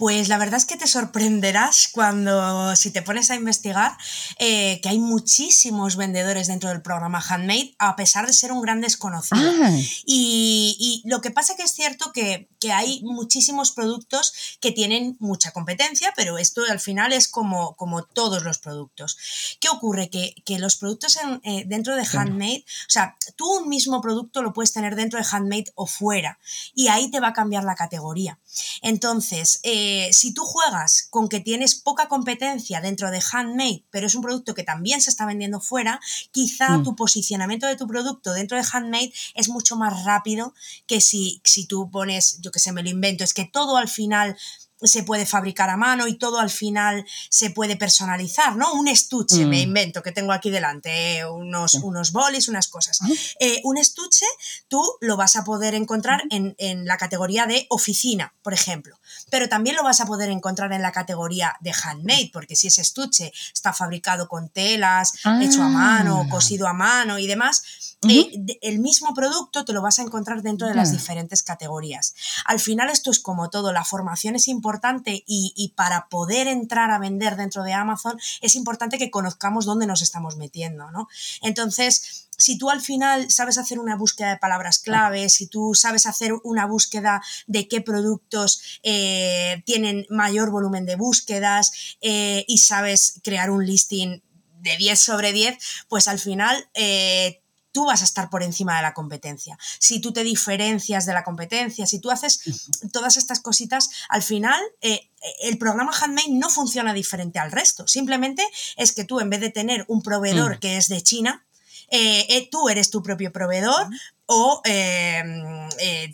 Pues 0.00 0.28
la 0.28 0.38
verdad 0.38 0.57
es 0.57 0.64
que 0.64 0.78
te 0.78 0.87
sorprenderás 0.87 1.88
cuando, 1.92 2.75
si 2.75 2.90
te 2.90 3.02
pones 3.02 3.30
a 3.30 3.35
investigar, 3.35 3.99
eh, 4.38 4.80
que 4.83 4.88
hay 4.88 4.99
muchísimos 4.99 5.97
vendedores 5.97 6.47
dentro 6.47 6.71
del 6.71 6.80
programa 6.80 7.21
Handmade, 7.21 7.75
a 7.78 7.97
pesar 7.97 8.26
de 8.26 8.33
ser 8.33 8.50
un 8.50 8.62
gran 8.62 8.80
desconocido. 8.80 9.52
Ah. 9.62 9.78
Y, 10.07 11.02
lo 11.04 11.21
que 11.21 11.30
pasa 11.30 11.54
que 11.54 11.64
es 11.64 11.73
cierto 11.73 12.12
que, 12.12 12.49
hay 12.73 13.02
muchísimos 13.02 13.73
productos 13.73 14.33
que 14.61 14.73
tienen 14.73 15.16
mucha 15.19 15.50
competencia, 15.52 16.12
pero 16.16 16.38
esto 16.38 16.62
al 16.71 16.80
final 16.80 17.12
es 17.12 17.28
como, 17.28 17.75
como 17.75 18.04
todos 18.04 18.42
los 18.42 18.59
productos. 18.59 19.19
¿Qué 19.61 19.69
ocurre? 19.69 20.09
Que, 20.09 20.59
los 20.59 20.76
productos 20.76 21.19
eh, 21.42 21.64
dentro 21.66 21.95
de 21.95 22.07
Handmade, 22.11 22.64
o 22.66 22.90
sea, 22.90 23.16
tú 23.37 23.47
un 23.59 23.69
mismo 23.69 24.00
producto 24.00 24.42
lo 24.42 24.54
puedes 24.54 24.73
tener 24.73 24.97
dentro 24.97 25.19
de 25.19 25.26
Handmade 25.30 25.73
o 25.75 25.87
fuera, 25.87 26.38
y 26.75 26.88
ahí 26.88 27.11
te 27.11 27.21
va 27.21 27.28
a 27.28 27.33
cambiar 27.35 27.64
la 27.64 27.75
categoría. 27.75 28.38
Entonces, 28.83 29.61
eh, 29.62 29.89
eh, 29.92 30.12
si 30.12 30.32
tú 30.32 30.44
juegas 30.44 31.09
con 31.11 31.28
que 31.28 31.40
tienes 31.40 31.75
poca 31.75 32.06
competencia 32.06 32.80
dentro 32.80 33.11
de 33.11 33.20
handmade, 33.32 33.85
pero 33.90 34.06
es 34.06 34.14
un 34.14 34.23
producto 34.23 34.54
que 34.54 34.62
también 34.62 35.00
se 35.00 35.11
está 35.11 35.26
vendiendo 35.26 35.61
fuera, 35.61 35.99
quizá 36.30 36.78
mm. 36.78 36.85
tu 36.85 36.94
posicionamiento 36.94 37.66
de 37.66 37.75
tu 37.75 37.88
producto 37.88 38.32
dentro 38.32 38.56
de 38.56 38.64
handmade 38.73 39.12
es 39.35 39.49
mucho 39.49 39.75
más 39.75 40.04
rápido 40.04 40.54
que 40.87 41.00
si, 41.00 41.40
si 41.42 41.66
tú 41.66 41.90
pones, 41.90 42.38
yo 42.40 42.52
que 42.52 42.61
sé, 42.61 42.70
me 42.70 42.85
lo 42.85 42.88
invento, 42.88 43.25
es 43.25 43.35
que 43.35 43.47
todo 43.47 43.78
al 43.78 43.88
final 43.88 44.37
se 44.82 45.02
puede 45.02 45.26
fabricar 45.26 45.70
a 45.70 45.76
mano 45.76 46.06
y 46.06 46.14
todo 46.14 46.38
al 46.38 46.50
final 46.50 47.04
se 47.28 47.50
puede 47.50 47.76
personalizar, 47.76 48.56
¿no? 48.56 48.72
Un 48.75 48.88
estuche, 48.88 49.46
me 49.46 49.58
mm. 49.58 49.68
invento, 49.68 50.02
que 50.02 50.12
tengo 50.12 50.32
aquí 50.32 50.50
delante, 50.50 51.25
unos, 51.26 51.75
unos 51.75 52.12
bolis, 52.12 52.49
unas 52.49 52.68
cosas. 52.68 52.99
Eh, 53.38 53.60
un 53.64 53.78
estuche 53.78 54.26
tú 54.68 54.82
lo 55.00 55.16
vas 55.16 55.37
a 55.37 55.44
poder 55.44 55.75
encontrar 55.75 56.22
en, 56.30 56.54
la 56.84 56.96
categoría 56.96 57.46
de 57.46 57.66
oficina, 57.70 58.34
por 58.42 58.54
ejemplo, 58.54 58.99
pero 59.30 59.49
también 59.49 59.76
lo 59.76 59.82
vas 59.82 60.00
a 60.00 60.06
poder 60.06 60.30
encontrar 60.30 60.72
en 60.72 60.82
la 60.82 60.92
categoría 60.92 61.56
de 61.60 61.72
handmade, 61.72 62.30
porque 62.32 62.56
si 62.56 62.68
ese 62.68 62.80
estuche 62.80 63.32
está 63.52 63.72
fabricado 63.72 64.28
con 64.28 64.49
telas, 64.49 65.14
hecho 65.40 65.62
a 65.62 65.68
mano, 65.68 66.25
ah. 66.26 66.30
cosido 66.30 66.66
a 66.66 66.72
mano 66.72 67.18
y 67.18 67.26
demás, 67.26 67.96
eh, 68.08 68.30
el 68.62 68.78
mismo 68.78 69.12
producto 69.14 69.64
te 69.64 69.72
lo 69.72 69.82
vas 69.82 69.99
a 69.99 70.02
encontrar 70.02 70.42
dentro 70.42 70.66
de 70.66 70.75
las 70.75 70.92
diferentes 70.92 71.42
categorías. 71.42 72.14
Al 72.46 72.58
final 72.58 72.88
esto 72.88 73.10
es 73.10 73.20
como 73.20 73.50
todo, 73.50 73.72
la 73.72 73.84
formación 73.84 74.37
es 74.37 74.49
importante 74.49 74.70
y, 75.27 75.73
para 75.77 76.09
poder 76.09 76.47
entrar 76.49 76.91
a 76.91 76.99
vender 76.99 77.37
dentro 77.37 77.62
de 77.62 77.73
Amazon 77.73 78.19
es 78.41 78.55
importante 78.55 78.99
que 78.99 79.11
conozcamos 79.11 79.65
dónde 79.65 79.87
nos 79.87 80.03
estamos 80.03 80.37
metiendo, 80.37 80.91
¿no? 80.91 81.09
Entonces, 81.43 82.29
si 82.37 82.57
tú 82.57 82.71
al 82.71 82.81
final 82.81 83.31
sabes 83.31 83.59
hacer 83.59 83.79
una 83.79 83.97
búsqueda 83.97 84.31
de 84.31 84.39
palabras 84.39 84.79
clave, 84.79 85.29
si 85.29 85.47
tú 85.47 85.75
sabes 85.75 86.07
hacer 86.07 86.33
una 86.43 86.67
búsqueda 86.67 87.23
de 87.47 87.69
qué 87.69 87.81
productos 87.81 88.81
eh, 88.83 89.62
tienen 89.67 90.07
mayor 90.09 90.50
volumen 90.50 90.87
de 90.87 90.97
búsquedas 90.97 91.97
eh, 92.00 92.45
y 92.49 92.59
sabes 92.59 93.21
crear 93.23 93.50
un 93.50 93.67
listing 93.67 94.23
de 94.61 94.77
10 94.77 94.99
sobre 94.99 95.33
10, 95.33 95.59
pues 95.89 96.09
al 96.09 96.19
final 96.19 96.69
tú 97.73 97.87
vas 97.87 98.03
a 98.03 98.05
estar 98.05 98.31
por 98.31 98.43
encima 98.43 98.77
de 98.77 98.83
la 98.83 98.95
competencia. 98.95 99.59
Si 99.79 100.00
tú 100.00 100.12
te 100.12 100.25
diferencias 100.25 101.07
de 101.07 101.12
la 101.12 101.25
competencia, 101.25 101.87
si 101.87 102.00
tú 102.00 102.11
haces 102.11 102.41
todas 102.93 103.17
estas 103.17 103.41
cositas, 103.41 103.91
al 104.09 104.23
final 104.23 104.61
eh, 104.81 105.09
el 105.43 105.59
programa 105.59 105.93
Handmade 105.93 106.31
no 106.31 106.50
funciona 106.50 106.93
diferente 106.93 107.39
al 107.39 107.53
resto. 107.53 107.87
Simplemente 107.87 108.47
es 108.77 108.93
que 108.93 109.05
tú 109.05 109.21
en 109.21 109.31
vez 109.31 109.41
de 109.41 109.50
tener 109.50 109.85
un 109.89 110.03
proveedor 110.03 110.57
mm. 110.57 110.59
que 110.61 110.77
es 110.77 110.89
de 110.89 111.03
China, 111.03 111.47
eh, 111.93 112.27
eh, 112.29 112.49
tú 112.50 112.69
eres 112.69 112.91
tu 112.91 113.03
propio 113.03 113.33
proveedor 113.33 113.89
o 114.27 114.62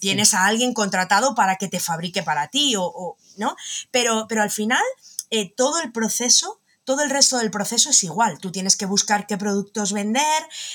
tienes 0.00 0.32
a 0.32 0.46
alguien 0.46 0.72
contratado 0.72 1.34
para 1.34 1.56
que 1.56 1.68
te 1.68 1.80
fabrique 1.80 2.22
para 2.22 2.48
ti, 2.48 2.74
o, 2.78 3.16
¿no? 3.36 3.56
Pero, 3.90 4.26
pero 4.26 4.42
al 4.42 4.50
final 4.50 4.82
todo 5.54 5.80
el 5.82 5.92
proceso 5.92 6.60
todo 6.86 7.02
el 7.02 7.10
resto 7.10 7.38
del 7.38 7.50
proceso 7.50 7.90
es 7.90 8.04
igual. 8.04 8.38
Tú 8.38 8.52
tienes 8.52 8.76
que 8.76 8.86
buscar 8.86 9.26
qué 9.26 9.36
productos 9.36 9.92
vender. 9.92 10.22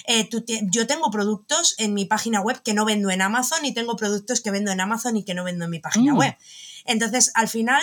Eh, 0.06 0.30
yo 0.70 0.86
tengo 0.86 1.10
productos 1.10 1.74
en 1.77 1.94
mi 1.94 2.03
página 2.03 2.41
web 2.41 2.62
que 2.62 2.74
no 2.74 2.84
vendo 2.84 3.10
en 3.12 3.22
Amazon 3.22 3.63
y 3.63 3.74
tengo 3.74 3.96
productos 3.96 4.41
que 4.41 4.51
vendo 4.51 4.72
en 4.72 4.82
Amazon 4.82 5.15
y 5.15 5.24
que 5.24 5.34
no 5.34 5.46
vendo 5.46 5.63
en 5.63 5.72
mi 5.72 5.80
página 5.80 6.13
mm. 6.13 6.18
web. 6.18 6.38
Entonces, 6.84 7.32
al 7.34 7.48
final, 7.48 7.82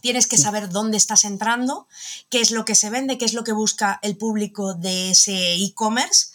tienes 0.00 0.26
que 0.26 0.38
saber 0.38 0.70
dónde 0.70 0.96
estás 0.96 1.24
entrando, 1.24 1.88
qué 2.30 2.40
es 2.40 2.52
lo 2.52 2.64
que 2.64 2.74
se 2.74 2.88
vende, 2.88 3.18
qué 3.18 3.26
es 3.26 3.34
lo 3.34 3.44
que 3.44 3.52
busca 3.52 4.00
el 4.02 4.16
público 4.16 4.72
de 4.72 5.10
ese 5.10 5.54
e-commerce 5.56 6.28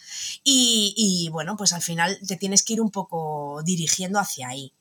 y, 0.43 0.93
y, 0.95 1.29
bueno, 1.29 1.57
pues 1.57 1.73
al 1.73 1.81
final 1.81 2.19
te 2.27 2.35
tienes 2.35 2.61
que 2.61 2.73
ir 2.73 2.81
un 2.81 2.91
poco 2.91 3.63
dirigiendo 3.63 4.19
hacia 4.19 4.49
ahí. 4.49 4.71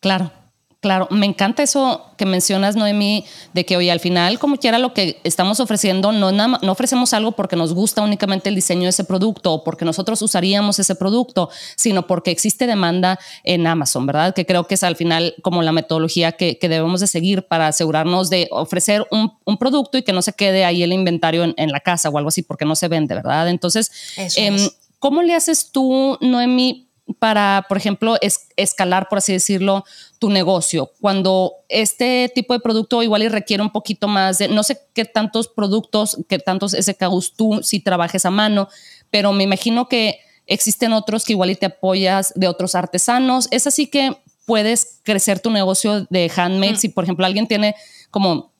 Claro, 0.00 0.32
Claro, 0.80 1.08
me 1.10 1.26
encanta 1.26 1.64
eso 1.64 2.12
que 2.16 2.24
mencionas, 2.24 2.76
Noemi, 2.76 3.24
de 3.52 3.66
que 3.66 3.76
hoy 3.76 3.90
al 3.90 3.98
final, 3.98 4.38
como 4.38 4.58
quiera 4.58 4.78
lo 4.78 4.94
que 4.94 5.20
estamos 5.24 5.58
ofreciendo, 5.58 6.12
no, 6.12 6.30
no 6.30 6.70
ofrecemos 6.70 7.12
algo 7.14 7.32
porque 7.32 7.56
nos 7.56 7.74
gusta 7.74 8.00
únicamente 8.00 8.48
el 8.48 8.54
diseño 8.54 8.84
de 8.84 8.90
ese 8.90 9.02
producto 9.02 9.52
o 9.52 9.64
porque 9.64 9.84
nosotros 9.84 10.22
usaríamos 10.22 10.78
ese 10.78 10.94
producto, 10.94 11.50
sino 11.74 12.06
porque 12.06 12.30
existe 12.30 12.68
demanda 12.68 13.18
en 13.42 13.66
Amazon, 13.66 14.06
¿verdad? 14.06 14.32
Que 14.34 14.46
creo 14.46 14.68
que 14.68 14.76
es 14.76 14.84
al 14.84 14.94
final 14.94 15.34
como 15.42 15.62
la 15.62 15.72
metodología 15.72 16.30
que, 16.30 16.56
debemos 16.60 17.00
de 17.00 17.08
seguir 17.08 17.48
para 17.48 17.66
asegurarnos 17.66 18.30
de 18.30 18.46
ofrecer 18.52 19.04
un, 19.10 19.58
producto 19.58 19.98
y 19.98 20.02
que 20.02 20.12
no 20.12 20.22
se 20.22 20.32
quede 20.32 20.64
ahí 20.64 20.84
el 20.84 20.92
inventario 20.92 21.42
en, 21.56 21.72
la 21.72 21.80
casa 21.80 22.08
o 22.08 22.18
algo 22.18 22.28
así 22.28 22.42
porque 22.42 22.64
no 22.64 22.76
se 22.76 22.86
vende, 22.86 23.16
¿verdad? 23.16 23.48
Entonces, 23.48 23.90
em, 24.36 24.56
¿cómo 25.00 25.22
le 25.22 25.34
haces 25.34 25.72
tú, 25.72 26.18
Noemi? 26.20 26.88
para, 27.18 27.64
por 27.68 27.76
ejemplo, 27.76 28.16
escalar, 28.56 29.08
por 29.08 29.18
así 29.18 29.32
decirlo, 29.32 29.84
tu 30.18 30.30
negocio? 30.30 30.92
Cuando 31.00 31.54
este 31.68 32.30
tipo 32.34 32.54
de 32.54 32.60
producto 32.60 33.02
igual 33.02 33.22
y 33.22 33.28
requiere 33.28 33.62
un 33.62 33.70
poquito 33.70 34.08
más 34.08 34.38
de, 34.38 34.48
no 34.48 34.62
sé 34.62 34.80
qué 34.94 35.04
tantos 35.04 35.48
productos, 35.48 36.16
qué 36.28 36.38
tantos 36.38 36.72
SKUs 36.72 37.34
tú 37.34 37.60
si 37.62 37.80
trabajes 37.80 38.24
a 38.24 38.30
mano, 38.30 38.68
pero 39.10 39.32
me 39.32 39.44
imagino 39.44 39.88
que 39.88 40.20
existen 40.46 40.92
otros 40.92 41.24
que 41.24 41.34
igual 41.34 41.50
y 41.50 41.56
te 41.56 41.66
apoyas 41.66 42.32
de 42.34 42.48
otros 42.48 42.74
artesanos. 42.74 43.48
Es 43.50 43.66
así 43.66 43.86
que 43.86 44.16
puedes 44.46 45.00
crecer 45.04 45.40
tu 45.40 45.50
negocio 45.50 46.06
de 46.10 46.30
handmade. 46.34 46.72
Mm. 46.72 46.76
Si, 46.76 46.88
por 46.88 47.04
ejemplo, 47.04 47.26
alguien 47.26 47.46
tiene 47.46 47.74
como 48.10 48.50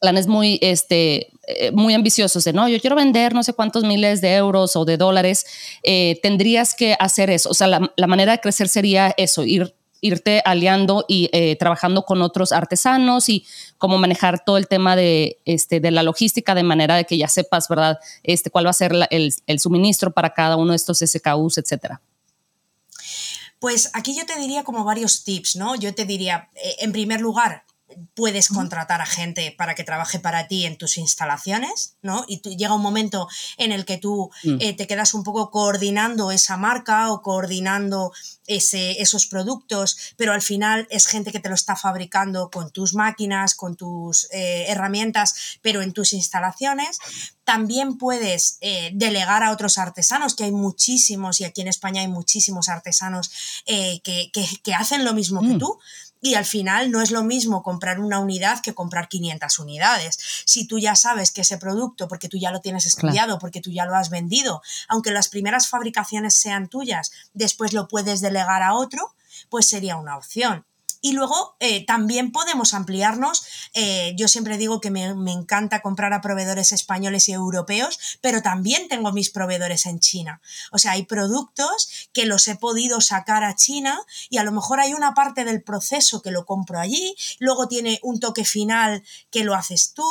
planes 0.00 0.26
muy, 0.26 0.58
este, 0.60 1.28
eh, 1.46 1.70
muy 1.72 1.94
ambiciosos 1.94 2.44
de, 2.44 2.52
no, 2.52 2.68
yo 2.68 2.80
quiero 2.80 2.96
vender 2.96 3.34
no 3.34 3.42
sé 3.42 3.52
cuántos 3.52 3.84
miles 3.84 4.20
de 4.20 4.34
euros 4.34 4.76
o 4.76 4.84
de 4.84 4.96
dólares, 4.96 5.46
eh, 5.82 6.18
tendrías 6.22 6.74
que 6.74 6.96
hacer 6.98 7.30
eso. 7.30 7.48
O 7.50 7.54
sea, 7.54 7.66
la, 7.68 8.06
manera 8.06 8.32
de 8.32 8.40
crecer 8.40 8.68
sería 8.68 9.14
eso, 9.16 9.44
ir, 9.44 9.74
irte 10.00 10.42
aliando 10.44 11.04
y 11.08 11.28
eh, 11.32 11.56
trabajando 11.56 12.04
con 12.04 12.22
otros 12.22 12.52
artesanos 12.52 13.28
y 13.28 13.46
cómo 13.78 13.98
manejar 13.98 14.44
todo 14.44 14.56
el 14.56 14.68
tema 14.68 14.96
de, 14.96 15.38
este, 15.44 15.80
de 15.80 15.90
la 15.90 16.02
logística 16.02 16.54
de 16.54 16.62
manera 16.62 16.96
de 16.96 17.04
que 17.04 17.18
ya 17.18 17.28
sepas, 17.28 17.68
¿verdad? 17.68 17.98
Este, 18.22 18.50
cuál 18.50 18.66
va 18.66 18.70
a 18.70 18.74
ser 18.74 18.94
el, 19.10 19.34
el 19.46 19.60
suministro 19.60 20.12
para 20.12 20.34
cada 20.34 20.56
uno 20.56 20.70
de 20.70 20.76
estos 20.76 20.98
SKUs, 20.98 21.58
etcétera. 21.58 22.00
Pues 23.58 23.90
aquí 23.94 24.16
yo 24.16 24.24
te 24.24 24.38
diría 24.38 24.62
como 24.62 24.84
varios 24.84 25.24
tips, 25.24 25.56
¿no? 25.56 25.74
Yo 25.74 25.94
te 25.94 26.04
diría, 26.04 26.48
en 26.78 26.92
primer 26.92 27.20
lugar, 27.20 27.64
puedes 28.14 28.48
contratar 28.48 29.00
a 29.00 29.06
gente 29.06 29.54
para 29.56 29.74
que 29.74 29.84
trabaje 29.84 30.18
para 30.18 30.46
ti 30.46 30.66
en 30.66 30.76
tus 30.76 30.98
instalaciones, 30.98 31.96
¿no? 32.02 32.24
Y 32.28 32.40
llega 32.56 32.74
un 32.74 32.82
momento 32.82 33.28
en 33.56 33.72
el 33.72 33.84
que 33.84 33.96
tú 33.96 34.30
mm. 34.44 34.56
eh, 34.60 34.72
te 34.74 34.86
quedas 34.86 35.14
un 35.14 35.22
poco 35.22 35.50
coordinando 35.50 36.30
esa 36.30 36.56
marca 36.56 37.10
o 37.10 37.22
coordinando 37.22 38.12
ese, 38.46 39.00
esos 39.00 39.26
productos, 39.26 39.96
pero 40.16 40.32
al 40.32 40.42
final 40.42 40.86
es 40.90 41.06
gente 41.06 41.32
que 41.32 41.40
te 41.40 41.48
lo 41.48 41.54
está 41.54 41.76
fabricando 41.76 42.50
con 42.50 42.70
tus 42.70 42.94
máquinas, 42.94 43.54
con 43.54 43.76
tus 43.76 44.28
eh, 44.32 44.66
herramientas, 44.68 45.58
pero 45.62 45.80
en 45.82 45.92
tus 45.92 46.12
instalaciones. 46.12 46.98
También 47.44 47.96
puedes 47.96 48.58
eh, 48.60 48.90
delegar 48.92 49.42
a 49.42 49.52
otros 49.52 49.78
artesanos, 49.78 50.34
que 50.34 50.44
hay 50.44 50.52
muchísimos, 50.52 51.40
y 51.40 51.44
aquí 51.44 51.62
en 51.62 51.68
España 51.68 52.02
hay 52.02 52.08
muchísimos 52.08 52.68
artesanos 52.68 53.30
que, 53.64 54.30
hacen 54.76 55.04
lo 55.04 55.14
mismo 55.14 55.40
que 55.40 55.54
mm. 55.54 55.58
tú 55.58 55.78
y 56.20 56.34
al 56.34 56.44
final 56.44 56.90
no 56.90 57.02
es 57.02 57.10
lo 57.10 57.22
mismo 57.22 57.62
comprar 57.62 58.00
una 58.00 58.18
unidad 58.18 58.60
que 58.60 58.74
comprar 58.74 59.08
500 59.08 59.58
unidades. 59.58 60.18
Si 60.44 60.66
tú 60.66 60.78
ya 60.78 60.96
sabes 60.96 61.30
que 61.30 61.42
ese 61.42 61.58
producto, 61.58 62.08
porque 62.08 62.28
tú 62.28 62.38
ya 62.38 62.50
lo 62.50 62.60
tienes 62.60 62.86
estudiado, 62.86 63.38
porque 63.38 63.60
tú 63.60 63.70
ya 63.70 63.86
lo 63.86 63.94
has 63.94 64.10
vendido, 64.10 64.62
aunque 64.88 65.10
las 65.10 65.28
primeras 65.28 65.68
fabricaciones 65.68 66.34
sean 66.34 66.68
tuyas, 66.68 67.12
después 67.34 67.72
lo 67.72 67.88
puedes 67.88 68.20
delegar 68.20 68.62
a 68.62 68.74
otro, 68.74 69.14
pues 69.48 69.68
sería 69.68 69.96
una 69.96 70.16
opción. 70.16 70.64
Y 71.00 71.12
luego 71.12 71.56
eh, 71.60 71.84
también 71.86 72.32
podemos 72.32 72.74
ampliarnos. 72.74 73.46
Eh, 73.74 74.14
yo 74.16 74.28
siempre 74.28 74.58
digo 74.58 74.80
que 74.80 74.90
me, 74.90 75.14
me, 75.14 75.32
encanta 75.32 75.80
comprar 75.80 76.12
a 76.12 76.20
proveedores 76.20 76.72
españoles 76.72 77.28
y 77.28 77.32
europeos, 77.32 78.18
pero 78.20 78.42
también 78.42 78.88
tengo 78.88 79.12
mis 79.12 79.30
proveedores 79.30 79.86
en 79.86 80.00
China. 80.00 80.40
O 80.72 80.78
sea, 80.78 80.92
hay 80.92 81.04
productos 81.04 82.08
que 82.12 82.26
los 82.26 82.48
he 82.48 82.56
podido 82.56 83.00
sacar 83.00 83.44
a 83.44 83.54
China 83.54 84.00
y 84.28 84.38
a 84.38 84.44
lo 84.44 84.52
mejor 84.52 84.80
hay 84.80 84.94
una 84.94 85.14
parte 85.14 85.44
del 85.44 85.62
proceso 85.62 86.22
que 86.22 86.30
lo 86.30 86.44
compro 86.44 86.80
allí, 86.80 87.14
luego 87.38 87.68
tiene 87.68 88.00
un 88.02 88.20
toque 88.20 88.44
final 88.44 89.02
que 89.30 89.44
lo 89.44 89.54
haces 89.54 89.92
tú. 89.94 90.04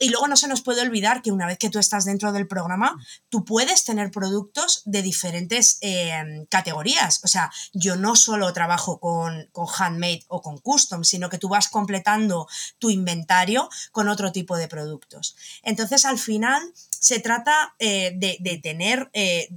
Y 0.00 0.10
luego 0.10 0.28
no 0.28 0.36
se 0.36 0.46
nos 0.46 0.62
puede 0.62 0.82
olvidar 0.82 1.22
que 1.22 1.32
una 1.32 1.46
vez 1.46 1.58
que 1.58 1.70
tú 1.70 1.80
estás 1.80 2.04
dentro 2.04 2.32
del 2.32 2.46
programa, 2.46 2.96
tú 3.30 3.44
puedes 3.44 3.84
tener 3.84 4.12
productos 4.12 4.82
de 4.84 5.02
diferentes 5.02 5.78
eh, 5.80 6.46
categorías. 6.48 7.20
O 7.24 7.26
sea, 7.26 7.50
yo 7.72 7.96
no 7.96 8.14
solo 8.14 8.52
trabajo 8.52 9.00
con, 9.00 9.48
con 9.50 9.66
handmade 9.66 10.24
o 10.28 10.42
con 10.42 10.58
custom, 10.58 11.04
sino 11.04 11.28
que 11.28 11.38
tú 11.38 11.48
vas 11.48 11.68
completando 11.68 12.46
tu 12.78 12.90
inventario 12.90 13.68
con 13.92 14.08
otro 14.08 14.32
tipo 14.32 14.56
de 14.56 14.68
productos. 14.68 15.36
Entonces, 15.62 16.04
al 16.04 16.18
final, 16.18 16.62
se 16.90 17.20
trata 17.20 17.74
eh, 17.78 18.12
de, 18.14 18.60
tener... 18.62 19.10
Eh, 19.12 19.48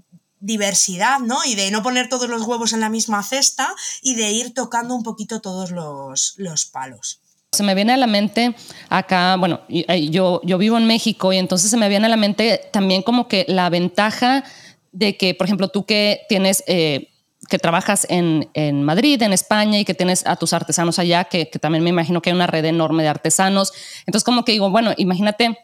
diversidad, 0.44 1.20
¿no? 1.20 1.38
Y 1.46 1.54
de 1.54 1.70
no 1.70 1.84
poner 1.84 2.10
todos 2.10 2.28
los 2.28 2.42
huevos 2.42 2.74
en 2.74 2.80
la 2.80 2.90
misma 2.90 3.22
cesta 3.22 3.76
y 4.02 4.16
de 4.16 4.32
ir 4.32 4.56
tocando 4.56 4.96
un 4.96 5.04
poquito 5.04 5.40
todos 5.40 5.70
los, 5.70 6.34
los 6.38 6.66
palos. 6.66 7.22
Se 7.52 7.64
me 7.64 7.76
viene 7.76 7.94
a 7.94 7.98
la 7.98 8.08
mente 8.08 8.56
acá, 8.90 9.36
bueno, 9.36 9.62
yo, 9.68 10.42
yo 10.44 10.58
vivo 10.58 10.78
en 10.78 10.88
México 10.88 11.32
y 11.32 11.38
entonces 11.38 11.70
se 11.70 11.78
me 11.78 11.90
viene 11.90 12.08
a 12.08 12.10
la 12.10 12.18
mente 12.18 12.62
también 12.74 13.04
como 13.04 13.28
que 13.28 13.46
la 13.48 13.70
ventaja 13.70 14.44
de 14.92 15.18
que, 15.18 15.36
por 15.36 15.48
ejemplo, 15.48 15.68
tú 15.68 15.86
que 15.86 16.22
tienes, 16.30 16.64
eh, 16.68 17.11
que 17.52 17.60
trabajas 17.60 18.08
en, 18.10 18.50
en, 18.54 18.82
Madrid, 18.82 19.22
en 19.22 19.34
España 19.34 19.78
y 19.78 19.86
que 19.86 19.94
tienes 19.94 20.26
a 20.26 20.38
tus 20.38 20.54
artesanos 20.54 20.98
allá, 20.98 21.26
que, 21.26 21.46
también 21.46 21.84
me 21.84 21.90
imagino 21.90 22.22
que 22.22 22.30
hay 22.30 22.36
una 22.36 22.48
red 22.48 22.64
enorme 22.64 23.04
de 23.04 23.10
artesanos. 23.10 23.74
Entonces 24.08 24.24
como 24.24 24.46
que 24.46 24.54
digo, 24.54 24.72
bueno, 24.72 24.94
imagínate 24.96 25.60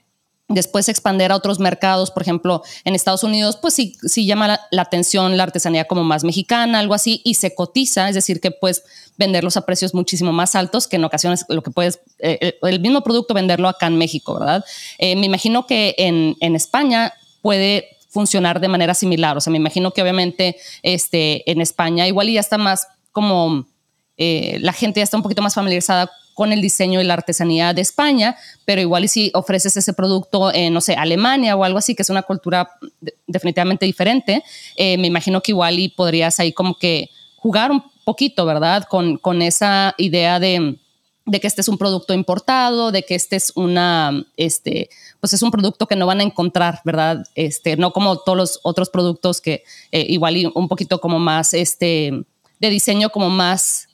después 0.50 0.90
expander 0.90 1.32
a 1.32 1.36
otros 1.36 1.60
mercados, 1.60 2.12
por 2.12 2.24
ejemplo, 2.24 2.62
en 2.84 2.94
Estados 2.94 3.24
Unidos, 3.24 3.58
pues 3.62 3.74
sí, 3.74 3.96
sí 4.04 4.26
llama 4.26 4.60
la, 4.70 4.82
atención 4.82 5.38
la 5.38 5.44
artesanía 5.44 5.86
como 5.86 6.04
más 6.04 6.26
mexicana, 6.26 6.80
algo 6.80 6.94
así, 6.94 7.22
y 7.24 7.36
se 7.36 7.56
cotiza, 7.56 8.10
es 8.10 8.16
decir, 8.16 8.42
que 8.42 8.52
puedes 8.52 8.84
venderlos 9.18 9.56
a 9.56 9.66
precios 9.66 9.94
muchísimo 9.94 10.34
más 10.34 10.56
altos 10.56 10.88
que 10.88 10.98
en 10.98 11.06
ocasiones 11.06 11.46
lo 11.48 11.64
que 11.64 11.72
puedes, 11.72 12.00
eh, 12.20 12.38
eh, 12.42 12.60
el 12.64 12.82
mismo 12.82 13.02
producto 13.02 13.34
venderlo 13.34 13.70
acá 13.70 13.88
en 13.88 13.98
México, 13.98 14.40
¿verdad? 14.40 14.64
Eh, 14.98 15.16
me 15.16 15.26
imagino 15.26 15.66
que 15.68 15.96
en, 15.98 16.36
en 16.42 16.56
España 16.56 17.14
puede 17.42 17.97
funcionar 18.10 18.60
de 18.60 18.68
manera 18.68 18.94
similar, 18.94 19.38
o 19.38 19.42
sea, 19.42 19.52
me 19.52 19.58
imagino 19.58 19.92
que 19.92 20.02
obviamente 20.02 20.58
este, 20.82 21.50
en 21.50 21.62
España 21.62 22.08
igual 22.08 22.30
ya 22.30 22.40
está 22.40 22.58
más 22.58 22.88
como... 23.12 23.66
la 24.18 24.74
gente 24.74 25.00
ya 25.00 25.04
está 25.04 25.18
un 25.18 25.24
poquito 25.24 25.42
más 25.42 25.54
familiarizada 25.54 26.10
con 26.38 26.54
el 26.54 26.62
diseño 26.62 27.02
y 27.02 27.04
la 27.04 27.16
artesanía 27.16 27.74
de 27.74 27.82
España, 27.82 28.38
pero 28.64 28.80
igual 28.80 29.06
y 29.06 29.08
si 29.08 29.32
ofreces 29.34 29.76
ese 29.76 29.92
producto 29.94 30.54
en, 30.54 30.72
no 30.72 30.82
sé, 30.82 30.94
Alemania 30.94 31.56
o 31.56 31.64
algo 31.64 31.80
así, 31.80 31.96
que 31.96 32.04
es 32.04 32.12
una 32.12 32.22
cultura 32.22 32.70
definitivamente 33.26 33.88
diferente, 33.88 34.44
eh, 34.76 35.00
me 35.00 35.08
imagino 35.08 35.42
que 35.42 35.52
igual 35.52 35.80
y 35.80 35.90
podrías 35.90 36.40
ahí 36.40 36.54
como 36.54 36.78
que 36.78 37.10
jugar 37.38 37.72
un 37.72 37.84
poquito, 38.06 38.46
¿verdad? 38.46 38.84
Con, 38.84 39.18
con 39.18 39.42
esa 39.42 39.96
idea 39.98 40.40
de, 40.40 40.78
de 41.28 41.42
que 41.42 41.48
este 41.48 41.62
es 41.62 41.68
un 41.68 41.78
producto 41.78 42.14
importado, 42.14 42.92
de 42.92 43.04
que 43.04 43.14
este 43.14 43.36
es 43.36 43.52
una, 43.56 44.26
este, 44.38 44.90
pues 45.20 45.34
es 45.34 45.42
un 45.42 45.52
producto 45.52 45.86
que 45.86 45.98
no 45.98 46.08
van 46.08 46.22
a 46.22 46.24
encontrar, 46.24 46.82
¿verdad? 46.86 47.28
Este, 47.36 47.76
no 47.76 47.92
como 47.92 48.18
todos 48.18 48.38
los 48.38 48.60
otros 48.64 48.90
productos 48.90 49.42
que 49.42 49.64
eh, 49.92 50.06
igual 50.08 50.38
y 50.38 50.46
un 50.46 50.68
poquito 50.70 51.02
como 51.02 51.20
más, 51.20 51.54
este, 51.54 52.24
de 52.60 52.70
diseño 52.70 53.10
como 53.10 53.30
más 53.30 53.90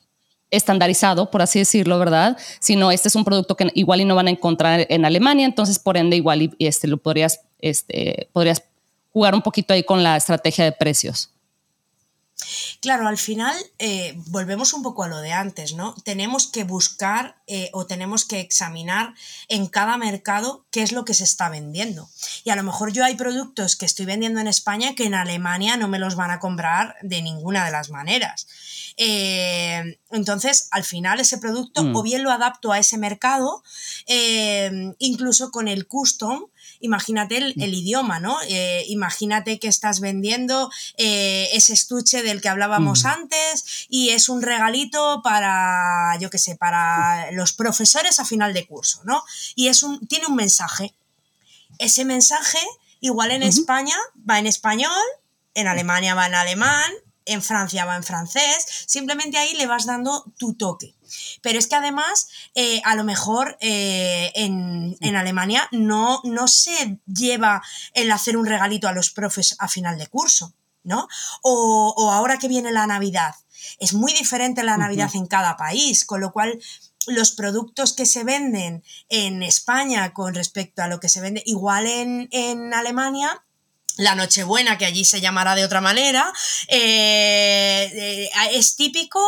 estandarizado, 0.51 1.31
por 1.31 1.41
así 1.41 1.57
decirlo, 1.57 1.97
¿verdad? 1.97 2.37
Sino 2.59 2.91
este 2.91 3.07
es 3.07 3.15
un 3.15 3.25
producto 3.25 3.57
que 3.57 3.71
igual 3.73 4.01
y 4.01 4.05
no 4.05 4.13
van 4.13 4.27
a 4.27 4.31
encontrar 4.31 4.85
en 4.87 5.03
Alemania, 5.03 5.45
entonces 5.45 5.79
por 5.79 5.97
ende 5.97 6.15
igual 6.15 6.43
y 6.43 6.67
este, 6.67 6.87
lo 6.87 6.97
podrías, 6.97 7.41
este, 7.59 8.29
podrías 8.31 8.61
jugar 9.11 9.33
un 9.33 9.41
poquito 9.41 9.73
ahí 9.73 9.83
con 9.83 10.03
la 10.03 10.15
estrategia 10.15 10.65
de 10.65 10.71
precios. 10.71 11.32
Claro, 12.81 13.07
al 13.07 13.17
final 13.17 13.55
eh, 13.79 14.13
volvemos 14.27 14.73
un 14.73 14.83
poco 14.83 15.03
a 15.03 15.07
lo 15.07 15.19
de 15.19 15.31
antes, 15.31 15.73
¿no? 15.73 15.95
Tenemos 16.03 16.47
que 16.47 16.63
buscar 16.63 17.37
eh, 17.47 17.69
o 17.73 17.85
tenemos 17.85 18.25
que 18.25 18.39
examinar 18.39 19.13
en 19.47 19.67
cada 19.67 19.97
mercado 19.97 20.65
qué 20.71 20.81
es 20.81 20.91
lo 20.91 21.05
que 21.05 21.13
se 21.13 21.23
está 21.23 21.49
vendiendo. 21.49 22.09
Y 22.43 22.49
a 22.49 22.55
lo 22.55 22.63
mejor 22.63 22.91
yo 22.91 23.05
hay 23.05 23.15
productos 23.15 23.75
que 23.75 23.85
estoy 23.85 24.05
vendiendo 24.05 24.39
en 24.39 24.47
España 24.47 24.95
que 24.95 25.05
en 25.05 25.15
Alemania 25.15 25.77
no 25.77 25.87
me 25.87 25.99
los 25.99 26.15
van 26.15 26.31
a 26.31 26.39
comprar 26.39 26.95
de 27.01 27.21
ninguna 27.21 27.65
de 27.65 27.71
las 27.71 27.89
maneras. 27.89 28.47
Eh, 28.97 29.99
entonces, 30.11 30.67
al 30.71 30.83
final 30.83 31.19
ese 31.19 31.37
producto 31.37 31.83
mm. 31.83 31.95
o 31.95 32.03
bien 32.03 32.23
lo 32.23 32.31
adapto 32.31 32.71
a 32.71 32.79
ese 32.79 32.97
mercado, 32.97 33.63
incluso 34.99 35.51
con 35.51 35.67
el 35.67 35.87
custom, 35.87 36.47
imagínate 36.83 37.37
el, 37.37 37.73
idioma, 37.73 38.19
¿no? 38.19 38.37
Eh, 38.49 38.83
imagínate 38.89 39.57
que 39.57 39.69
estás 39.69 40.01
vendiendo 40.01 40.69
eh, 40.97 41.47
ese 41.53 41.71
estuche 41.71 42.21
del 42.23 42.41
que 42.41 42.49
hablábamos 42.49 43.05
antes 43.05 43.87
y 43.87 44.09
es 44.09 44.27
un 44.27 44.41
regalito 44.41 45.21
para, 45.23 46.17
yo 46.19 46.29
qué 46.29 46.37
sé, 46.37 46.57
para 46.57 47.31
los 47.31 47.53
profesores 47.53 48.19
a 48.19 48.25
final 48.25 48.53
de 48.53 48.67
curso, 48.67 49.01
¿no? 49.05 49.23
Y 49.55 49.69
es 49.69 49.81
un, 49.81 50.05
tiene 50.07 50.27
un 50.27 50.35
mensaje. 50.35 50.93
Ese 51.79 52.03
mensaje, 52.03 52.59
igual 52.99 53.31
en 53.31 53.43
España 53.43 53.95
va 54.29 54.39
en 54.39 54.47
español, 54.47 54.91
en 55.53 55.67
Alemania 55.67 56.15
va 56.15 56.27
en 56.27 56.35
alemán, 56.35 56.91
en 57.25 57.41
Francia 57.41 57.85
va 57.85 57.95
en 57.95 58.03
francés, 58.03 58.65
simplemente 58.85 59.37
ahí 59.37 59.53
le 59.55 59.67
vas 59.67 59.85
dando 59.85 60.25
tu 60.37 60.53
toque. 60.53 60.95
Pero 61.41 61.59
es 61.59 61.67
que 61.67 61.75
además, 61.75 62.27
eh, 62.55 62.81
a 62.85 62.95
lo 62.95 63.03
mejor 63.03 63.57
eh, 63.59 64.31
en, 64.35 65.15
Alemania 65.15 65.67
no, 65.71 66.21
no 66.23 66.47
se 66.47 66.99
lleva 67.05 67.61
el 67.93 68.11
hacer 68.11 68.35
un 68.37 68.45
regalito 68.45 68.87
a 68.87 68.93
los 68.93 69.11
profes 69.11 69.55
a 69.59 69.67
final 69.67 69.97
de 69.97 70.07
curso, 70.07 70.53
¿no? 70.83 71.07
O, 71.41 72.11
ahora 72.11 72.39
que 72.39 72.47
viene 72.47 72.71
la 72.71 72.87
Navidad. 72.87 73.35
Es 73.79 73.93
muy 73.93 74.11
diferente 74.13 74.63
la 74.63 74.77
Navidad 74.77 75.11
en 75.13 75.27
cada 75.27 75.55
país, 75.55 76.03
con 76.03 76.19
lo 76.19 76.33
cual 76.33 76.59
los 77.07 77.31
productos 77.31 77.93
que 77.93 78.05
se 78.05 78.23
venden 78.23 78.83
en 79.09 79.43
España 79.43 80.13
con 80.13 80.33
respecto 80.33 80.81
a 80.81 80.87
lo 80.87 80.99
que 80.99 81.09
se 81.09 81.21
vende 81.21 81.43
igual 81.45 81.85
en, 81.85 82.27
en 82.31 82.73
Alemania 82.73 83.43
la 83.97 84.15
Nochebuena, 84.15 84.77
que 84.77 84.85
allí 84.85 85.05
se 85.05 85.21
llamará 85.21 85.55
de 85.55 85.65
otra 85.65 85.81
manera, 85.81 86.31
eh, 86.67 87.91
eh, 87.93 88.29
es 88.53 88.75
típico, 88.75 89.19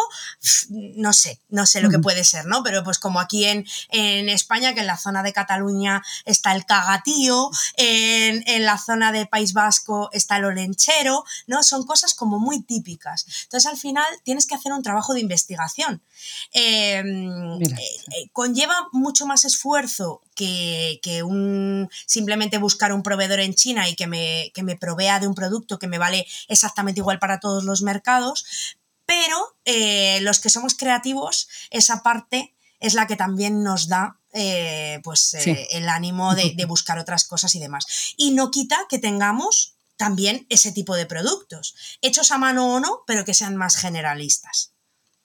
no 0.69 1.13
sé, 1.13 1.39
no 1.49 1.65
sé 1.65 1.81
lo 1.81 1.89
que 1.89 1.99
puede 1.99 2.23
ser, 2.23 2.45
¿no? 2.45 2.63
Pero 2.63 2.83
pues 2.83 2.97
como 2.97 3.19
aquí 3.19 3.45
en, 3.45 3.65
en 3.89 4.29
España, 4.29 4.73
que 4.73 4.79
en 4.81 4.87
la 4.87 4.97
zona 4.97 5.23
de 5.23 5.33
Cataluña 5.33 6.01
está 6.25 6.53
el 6.53 6.65
cagatío, 6.65 7.49
en, 7.77 8.43
en, 8.47 8.65
la 8.65 8.77
zona 8.77 9.11
de 9.11 9.27
País 9.27 9.53
Vasco 9.53 10.09
está 10.11 10.37
el 10.37 10.45
olenchero, 10.45 11.23
¿no? 11.47 11.61
Son 11.63 11.85
cosas 11.85 12.13
como 12.13 12.39
muy 12.39 12.61
típicas. 12.63 13.25
Entonces 13.43 13.69
al 13.69 13.77
final 13.77 14.05
tienes 14.23 14.47
que 14.47 14.55
hacer 14.55 14.73
un 14.73 14.83
trabajo 14.83 15.13
de 15.13 15.19
investigación. 15.19 16.01
Em, 16.51 17.61
eh, 17.61 18.29
conlleva 18.33 18.87
mucho 18.91 19.25
más 19.25 19.45
esfuerzo 19.45 20.21
que, 20.35 20.99
que 21.01 21.23
un, 21.23 21.89
simplemente 22.05 22.57
buscar 22.57 22.93
un 22.93 23.03
proveedor 23.03 23.39
en 23.39 23.53
China 23.53 23.89
y 23.89 23.95
que 23.95 24.07
me 24.07 24.51
que 24.53 24.63
me 24.63 24.75
provea 24.75 25.19
de 25.19 25.27
un 25.27 25.35
producto 25.35 25.79
que 25.79 25.87
me 25.87 25.97
vale 25.97 26.25
exactamente 26.47 26.99
igual 26.99 27.19
para 27.19 27.39
todos 27.39 27.63
los 27.63 27.81
mercados, 27.81 28.45
pero 29.05 29.57
eh, 29.65 30.19
los 30.21 30.39
que 30.39 30.49
somos 30.49 30.75
creativos, 30.75 31.47
esa 31.69 32.03
parte 32.03 32.55
es 32.79 32.93
la 32.93 33.07
que 33.07 33.15
también 33.15 33.63
nos 33.63 33.87
da 33.87 34.19
eh, 34.33 34.99
pues, 35.03 35.33
eh, 35.35 35.67
el 35.71 35.89
ánimo 35.89 36.35
de, 36.35 36.53
buscar 36.67 36.99
otras 36.99 37.25
cosas 37.25 37.55
y 37.55 37.59
demás. 37.59 38.13
Y 38.17 38.31
no 38.31 38.51
quita 38.51 38.77
que 38.89 38.99
tengamos 38.99 39.75
también 39.97 40.45
ese 40.49 40.71
tipo 40.71 40.95
de 40.95 41.05
productos, 41.05 41.75
hechos 42.01 42.31
a 42.31 42.37
mano 42.37 42.75
o 42.75 42.79
no, 42.79 43.03
pero 43.07 43.23
que 43.23 43.33
sean 43.33 43.55
más 43.55 43.77
generalistas. 43.77 44.73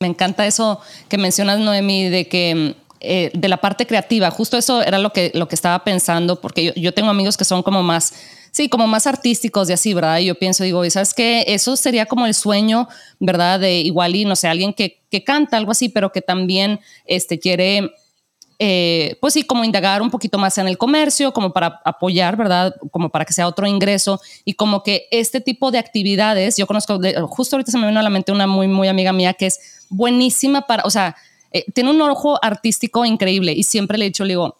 Me 0.01 0.09
encanta 0.09 0.47
eso 0.47 0.81
que 1.11 1.19
mencionas, 1.19 1.59
Noemi, 1.59 2.09
de 2.09 2.27
que 2.27 2.75
eh, 3.01 3.31
de 3.35 3.49
la 3.49 3.59
parte 3.59 3.87
creativa. 3.87 4.31
Justo 4.31 4.57
eso 4.57 4.81
era 4.83 4.99
lo 4.99 5.13
que, 5.13 5.31
lo 5.35 5.47
que 5.47 5.55
estaba 5.55 5.85
pensando, 5.85 6.41
porque 6.41 6.65
yo, 6.65 6.73
yo 6.75 6.95
tengo 6.95 7.11
amigos 7.11 7.37
que 7.37 7.45
son 7.45 7.63
como 7.63 7.83
más 7.83 8.15
sí, 8.51 8.71
como 8.71 8.87
más 8.87 9.07
artísticos 9.07 9.69
y 9.69 9.75
así, 9.75 9.93
¿verdad? 9.93 10.19
Y 10.19 10.25
yo 10.25 10.35
pienso, 10.37 10.65
digo, 10.65 10.89
¿sabes 10.89 11.13
qué? 11.13 11.45
Eso 11.49 11.77
sería 11.77 12.07
como 12.07 12.25
el 12.25 12.33
sueño, 12.33 12.89
¿verdad? 13.19 13.61
De 13.61 13.81
igual 13.81 14.17
y, 14.17 14.25
no 14.25 14.37
sé, 14.37 14.49
alguien 14.49 14.73
que, 14.73 15.01
que 15.11 15.23
canta 15.23 15.59
algo 15.59 15.73
así, 15.73 15.91
pero 15.91 16.13
que 16.13 16.23
también 16.23 16.81
este, 17.05 17.39
quiere 17.39 17.93
eh, 18.63 19.17
pues 19.23 19.33
sí, 19.33 19.45
como 19.45 19.65
indagar 19.65 20.03
un 20.03 20.11
poquito 20.11 20.37
más 20.37 20.59
en 20.59 20.69
el 20.69 20.77
comercio, 20.77 21.33
como 21.33 21.51
para 21.51 21.81
apoyar, 21.83 22.37
¿verdad? 22.37 22.77
Como 22.91 23.09
para 23.09 23.25
que 23.25 23.33
sea 23.33 23.49
otro 23.49 23.67
ingreso 23.67 24.21
y 24.45 24.53
como 24.53 24.83
que 24.83 25.09
este 25.11 25.41
tipo 25.41 25.71
de 25.71 25.79
actividades, 25.79 26.59
yo 26.59 26.67
conozco, 26.67 27.01
justo 27.27 27.57
ahorita 27.57 27.73
se 27.73 27.79
me 27.79 27.87
vino 27.87 27.99
a 27.99 28.03
la 28.03 28.11
mente 28.11 28.33
una 28.33 28.47
muy, 28.47 28.69
muy 28.69 28.87
amiga 28.89 29.15
mía 29.15 29.33
que 29.33 29.47
es 29.47 29.87
buenísima 29.89 30.67
para, 30.67 30.83
o 30.85 30.91
sea, 30.91 31.17
eh, 31.53 31.65
tiene 31.73 31.89
un 31.89 32.03
ojo 32.03 32.39
artístico 32.45 33.07
increíble 33.07 33.53
y 33.53 33.63
siempre 33.63 33.97
le 33.97 34.05
he 34.05 34.09
dicho, 34.09 34.25
le 34.25 34.33
digo, 34.33 34.59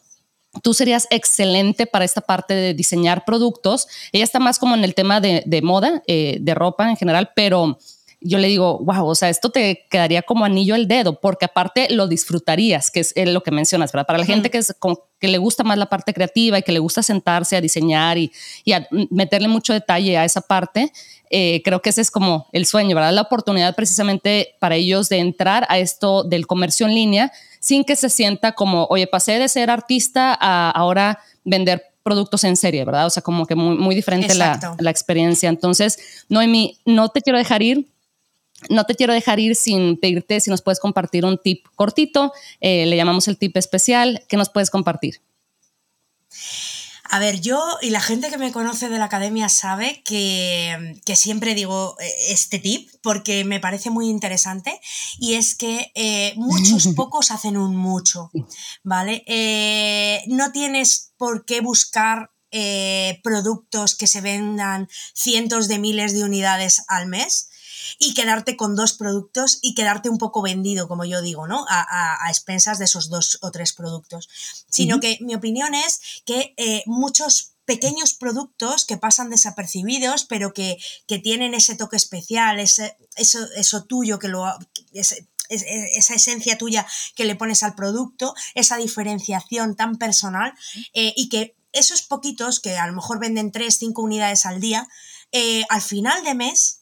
tú 0.63 0.73
serías 0.73 1.07
excelente 1.11 1.85
para 1.85 2.07
esta 2.07 2.23
parte 2.23 2.55
de 2.55 2.73
diseñar 2.73 3.27
productos. 3.27 3.87
Ella 4.13 4.25
está 4.25 4.39
más 4.39 4.59
como 4.59 4.75
en 4.75 4.83
el 4.83 4.95
tema 4.95 5.21
de, 5.21 5.61
moda, 5.63 6.03
eh, 6.07 6.39
de 6.41 6.55
ropa 6.55 6.89
en 6.89 6.97
general, 6.97 7.33
pero 7.37 7.79
yo 8.23 8.39
le 8.39 8.49
digo, 8.49 8.79
wow, 8.81 9.07
o 9.07 9.15
sea, 9.15 9.31
esto 9.31 9.51
te 9.51 9.87
quedaría 9.91 10.23
como 10.23 10.45
anillo 10.45 10.75
al 10.75 10.87
dedo, 10.87 11.21
porque 11.21 11.47
aparte 11.47 11.89
lo 11.91 12.07
disfrutarías, 12.07 12.91
que 12.91 13.01
es 13.01 13.15
lo 13.17 13.43
que 13.43 13.51
mencionas, 13.51 13.93
¿verdad? 13.93 14.07
Para 14.07 14.19
la 14.19 14.27
gente 14.27 14.51
que, 14.51 14.59
es, 14.59 14.75
que 15.19 15.29
le 15.29 15.39
gusta 15.39 15.65
más 15.65 15.79
la 15.79 15.87
parte 15.87 16.13
creativa 16.13 16.59
y 16.59 16.63
que 16.63 16.73
le 16.73 16.81
gusta 16.81 17.03
sentarse 17.03 17.57
a 17.57 17.61
diseñar 17.63 18.19
y, 18.19 18.31
a 18.73 18.87
meterle 19.11 19.49
mucho 19.49 19.73
detalle 19.73 20.19
a 20.19 20.25
esa 20.25 20.43
parte, 20.43 20.93
eh, 21.31 21.63
creo 21.65 21.81
que 21.81 21.91
ese 21.91 22.03
es 22.03 22.11
como 22.11 22.47
el 22.53 22.67
sueño, 22.67 22.95
¿verdad? 22.95 23.13
La 23.13 23.23
oportunidad 23.23 23.75
precisamente 23.75 24.55
para 24.59 24.77
ellos 24.77 25.09
de 25.09 25.19
entrar 25.19 25.67
a 25.71 25.79
esto 25.79 26.23
del 26.23 26.47
comercio 26.47 26.87
en 26.87 26.95
línea 26.95 27.33
sin 27.59 27.85
que 27.85 27.97
se 27.97 28.11
sienta 28.11 28.53
como, 28.53 28.85
oye, 28.91 29.07
pasé 29.07 29.39
de 29.39 29.49
ser 29.49 29.71
artista 29.71 30.37
a 30.39 30.71
ahora 30.71 31.21
vender 31.45 31.85
productos 32.03 32.45
en 32.45 32.57
serie, 32.57 32.85
¿verdad? 32.85 33.07
O 33.07 33.11
sea, 33.11 33.23
como 33.23 33.47
que 33.47 33.55
muy, 33.55 33.77
muy 33.77 33.95
diferente 33.95 34.35
la, 34.35 34.77
la, 34.79 34.91
experiencia. 34.91 35.49
Entonces, 35.49 36.25
Noemi, 36.29 36.79
no 36.87 37.11
te 37.11 37.21
quiero 37.21 37.39
dejar 37.39 37.63
ir 37.63 37.87
no 38.69 38.85
te 38.85 38.95
quiero 38.95 39.13
dejar 39.13 39.41
ir 39.41 39.57
sin 39.57 39.97
pedirte 39.97 40.41
si 40.41 40.51
nos 40.51 40.63
puedes 40.63 40.81
compartir 40.81 41.25
un 41.25 41.39
tip 41.39 41.67
cortito. 41.77 42.33
Eh, 42.61 42.87
le 42.87 42.97
llamamos 42.97 43.29
el 43.29 43.39
tip 43.39 43.57
especial. 43.57 44.25
¿Qué 44.29 44.37
nos 44.37 44.51
puedes 44.51 44.71
compartir? 44.71 45.21
A 47.13 47.19
ver, 47.19 47.41
yo 47.41 47.61
y 47.83 47.91
la 47.91 48.01
gente 48.01 48.31
que 48.31 48.39
me 48.39 48.53
conoce 48.53 48.89
de 48.89 48.99
la 48.99 49.07
academia 49.07 49.49
sabe 49.49 50.01
que, 50.05 51.01
siempre 51.17 51.57
digo 51.57 51.97
eh, 51.99 52.15
este 52.29 52.61
tip 52.61 52.89
porque 53.03 53.45
me 53.45 53.59
parece 53.59 53.91
muy 53.91 54.09
interesante 54.09 54.81
y 55.19 55.35
es 55.35 55.57
que 55.57 55.91
eh, 55.97 56.35
muchos 56.37 56.89
pocos 56.97 57.33
hacen 57.33 57.57
un 57.57 57.75
mucho, 57.75 58.31
¿vale? 58.85 59.25
no 60.29 60.53
tienes 60.53 61.13
por 61.17 61.45
qué 61.45 61.61
buscar 61.61 62.31
productos 63.23 63.97
que 63.97 64.07
se 64.07 64.21
vendan 64.21 64.89
cientos 65.13 65.67
de 65.67 65.79
miles 65.79 66.15
de 66.15 66.23
unidades 66.23 66.83
al 66.89 67.07
mes 67.07 67.50
y 68.03 68.15
quedarte 68.15 68.57
con 68.57 68.75
dos 68.75 68.95
productos 68.95 69.59
y 69.61 69.75
quedarte 69.75 70.09
un 70.09 70.17
poco 70.17 70.41
vendido, 70.41 70.89
como 70.89 71.05
yo 71.05 71.21
digo, 71.21 71.47
¿no? 71.47 71.67
A, 71.69 72.27
expensas 72.31 72.79
de 72.79 72.87
esos 72.87 73.11
dos 73.11 73.39
o 73.43 73.51
tres 73.51 73.75
productos. 73.75 74.29
Sino 74.71 75.01
que 75.01 75.19
mi 75.21 75.35
opinión 75.35 75.75
es 75.75 76.01
que 76.25 76.55
eh, 76.57 76.83
muchos 76.87 77.53
pequeños 77.67 78.15
productos 78.15 78.87
que 78.87 78.97
pasan 78.97 79.29
desapercibidos, 79.29 80.25
pero 80.25 80.55
que, 80.55 80.79
tienen 81.23 81.53
ese 81.53 81.77
toque 81.77 81.97
especial, 81.97 82.59
ese, 82.59 82.97
eso, 83.17 83.39
eso 83.55 83.85
tuyo, 83.85 84.19
que 84.19 84.29
lo, 84.29 84.47
esa 84.95 86.15
esencia 86.15 86.57
tuya 86.57 86.87
que 87.15 87.27
le 87.27 87.37
pones 87.37 87.63
al 87.63 87.75
producto, 87.75 88.35
esa 88.55 88.79
diferenciación 88.79 89.77
tan 89.77 89.99
personal 89.99 90.55
eh, 90.95 91.13
y 91.17 91.29
que 91.29 91.55
esos 91.73 92.01
poquitos 92.01 92.61
que 92.61 92.79
a 92.79 92.87
lo 92.87 92.95
mejor 92.95 93.21
venden 93.21 93.53
tres, 93.53 93.77
cinco 93.79 94.03
unidades 94.03 94.47
al 94.47 94.59
día, 94.59 94.89
eh, 95.33 95.65
al 95.69 95.83
final 95.83 96.25
de 96.25 96.35
mes 96.35 96.80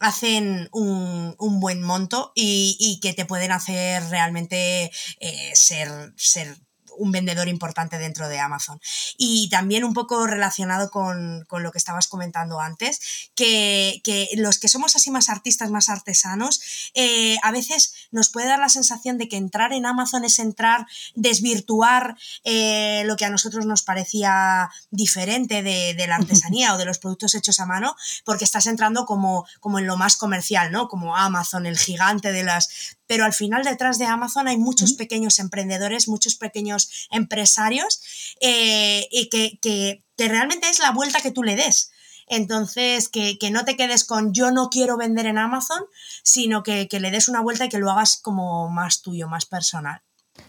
hacen 0.00 0.68
un, 0.72 1.36
buen 1.60 1.82
monto 1.82 2.32
y, 2.34 2.98
que 3.02 3.12
te 3.12 3.26
pueden 3.26 3.52
hacer 3.52 4.02
realmente 4.08 4.90
eh, 5.20 5.50
ser, 5.54 6.12
ser 6.16 6.56
un 7.00 7.12
vendedor 7.12 7.48
importante 7.48 7.98
dentro 7.98 8.28
de 8.28 8.38
Amazon. 8.38 8.80
Y 9.16 9.48
también 9.48 9.84
un 9.84 9.94
poco 9.94 10.26
relacionado 10.26 10.90
con, 10.90 11.46
lo 11.50 11.72
que 11.72 11.78
estabas 11.78 12.08
comentando 12.08 12.60
antes, 12.60 13.30
que, 13.34 14.00
los 14.36 14.58
que 14.58 14.68
somos 14.68 14.96
así 14.96 15.10
más 15.10 15.28
artistas, 15.28 15.70
más 15.70 15.88
artesanos, 15.88 16.60
eh, 16.94 17.36
a 17.42 17.50
veces 17.50 17.94
nos 18.10 18.28
puede 18.28 18.48
dar 18.48 18.58
la 18.58 18.68
sensación 18.68 19.18
de 19.18 19.28
que 19.28 19.36
entrar 19.36 19.72
en 19.72 19.86
Amazon 19.86 20.24
es 20.24 20.38
entrar, 20.38 20.86
desvirtuar 21.14 22.16
eh, 22.44 23.02
lo 23.06 23.16
que 23.16 23.24
a 23.24 23.30
nosotros 23.30 23.66
nos 23.66 23.82
parecía 23.82 24.70
diferente 24.90 25.62
de, 25.62 26.06
la 26.06 26.16
artesanía 26.16 26.74
o 26.74 26.78
de 26.78 26.84
los 26.84 26.98
productos 26.98 27.34
hechos 27.34 27.60
a 27.60 27.66
mano, 27.66 27.94
porque 28.24 28.44
estás 28.44 28.66
entrando 28.66 29.06
como, 29.06 29.46
como 29.60 29.78
en 29.78 29.86
lo 29.86 29.96
más 29.96 30.16
comercial, 30.16 30.72
¿no? 30.72 30.88
Como 30.88 31.16
Amazon, 31.16 31.66
el 31.66 31.78
gigante 31.78 32.32
de 32.32 32.42
las 32.42 32.98
pero 33.10 33.24
al 33.24 33.32
final 33.32 33.64
detrás 33.64 33.98
de 33.98 34.04
Amazon 34.04 34.46
hay 34.46 34.56
muchos 34.56 34.92
pequeños 34.92 35.40
emprendedores, 35.40 36.06
muchos 36.06 36.36
pequeños 36.36 37.08
empresarios 37.10 38.00
eh, 38.40 39.08
y 39.10 39.28
que, 39.28 40.04
realmente 40.16 40.68
es 40.68 40.78
la 40.78 40.92
vuelta 40.92 41.20
que 41.20 41.32
tú 41.32 41.42
le 41.42 41.56
des. 41.56 41.90
Entonces, 42.28 43.08
que, 43.08 43.36
no 43.50 43.64
te 43.64 43.74
quedes 43.76 44.04
con 44.04 44.32
yo 44.32 44.52
no 44.52 44.70
quiero 44.70 44.96
vender 44.96 45.26
en 45.26 45.38
Amazon, 45.38 45.82
sino 46.22 46.62
que, 46.62 46.86
que, 46.86 47.00
le 47.00 47.10
des 47.10 47.26
una 47.26 47.40
vuelta 47.40 47.64
y 47.64 47.68
que 47.68 47.78
lo 47.78 47.90
hagas 47.90 48.20
como 48.22 48.70
más 48.70 49.02
tuyo, 49.02 49.26
más 49.26 49.44
personal. 49.44 50.02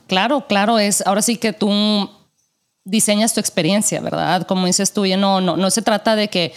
Claro, 0.06 0.46
claro, 0.46 0.78
es 0.78 1.02
ahora 1.08 1.24
sí 1.24 1.38
que 1.38 1.54
tú 1.54 1.68
diseñas 2.84 3.34
tu 3.34 3.40
experiencia, 3.40 4.02
¿verdad? 4.02 4.48
Como 4.48 4.66
dices 4.66 4.92
tú, 4.92 5.06
no, 5.06 5.40
no, 5.40 5.56
no 5.56 5.70
se 5.70 5.82
trata 5.82 6.16
de 6.16 6.30
que 6.30 6.54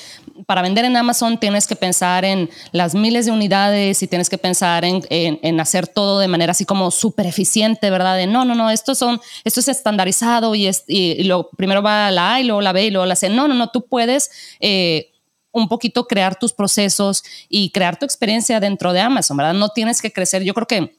para 0.46 0.62
vender 0.62 0.84
en 0.84 0.96
Amazon 0.96 1.38
tienes 1.38 1.66
que 1.66 1.76
pensar 1.76 2.24
en 2.24 2.48
las 2.72 2.94
miles 2.94 3.26
de 3.26 3.32
unidades 3.32 4.02
y 4.02 4.08
tienes 4.08 4.30
que 4.30 4.38
pensar 4.38 4.84
en, 4.84 5.02
en, 5.10 5.60
hacer 5.60 5.86
todo 5.86 6.18
de 6.18 6.28
manera 6.28 6.52
así 6.52 6.64
como 6.64 6.90
súper 6.90 7.26
eficiente, 7.26 7.90
¿verdad? 7.90 8.16
De 8.16 8.26
no, 8.26 8.44
no, 8.44 8.54
no, 8.54 8.70
esto, 8.70 8.94
son, 8.94 9.20
esto 9.44 9.60
es 9.60 9.68
estandarizado 9.68 10.54
y, 10.54 10.66
es, 10.66 10.84
y, 10.88 11.22
lo, 11.24 11.50
primero 11.50 11.82
va 11.82 12.10
la 12.10 12.34
A 12.34 12.40
y 12.40 12.44
luego 12.44 12.62
la 12.62 12.72
B 12.72 12.86
y 12.86 12.90
luego 12.90 13.06
la 13.06 13.16
C. 13.16 13.28
No, 13.28 13.46
no, 13.46 13.54
no, 13.54 13.68
tú 13.68 13.86
puedes... 13.86 14.30
Eh, 14.60 15.10
un 15.56 15.68
poquito 15.68 16.08
crear 16.08 16.36
tus 16.36 16.52
procesos 16.52 17.22
y 17.48 17.70
crear 17.70 17.96
tu 17.96 18.04
experiencia 18.04 18.58
dentro 18.58 18.92
de 18.92 18.98
Amazon, 18.98 19.36
¿verdad? 19.36 19.54
No 19.54 19.68
tienes 19.68 20.02
que 20.02 20.12
crecer. 20.12 20.42
Yo 20.42 20.52
creo 20.52 20.66
que 20.66 20.98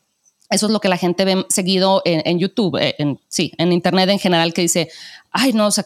eso 0.49 0.67
es 0.67 0.71
lo 0.71 0.79
que 0.79 0.89
la 0.89 0.97
gente 0.97 1.25
ve 1.25 1.45
seguido 1.49 2.01
en, 2.05 2.39
YouTube, 2.39 2.77
eh, 2.77 2.95
en, 2.99 3.19
sí, 3.27 3.51
en 3.57 3.71
Internet 3.71 4.09
en 4.09 4.19
general, 4.19 4.53
que 4.53 4.61
dice, 4.61 4.89
ay, 5.31 5.53
no, 5.53 5.67
o 5.67 5.71
sea, 5.71 5.85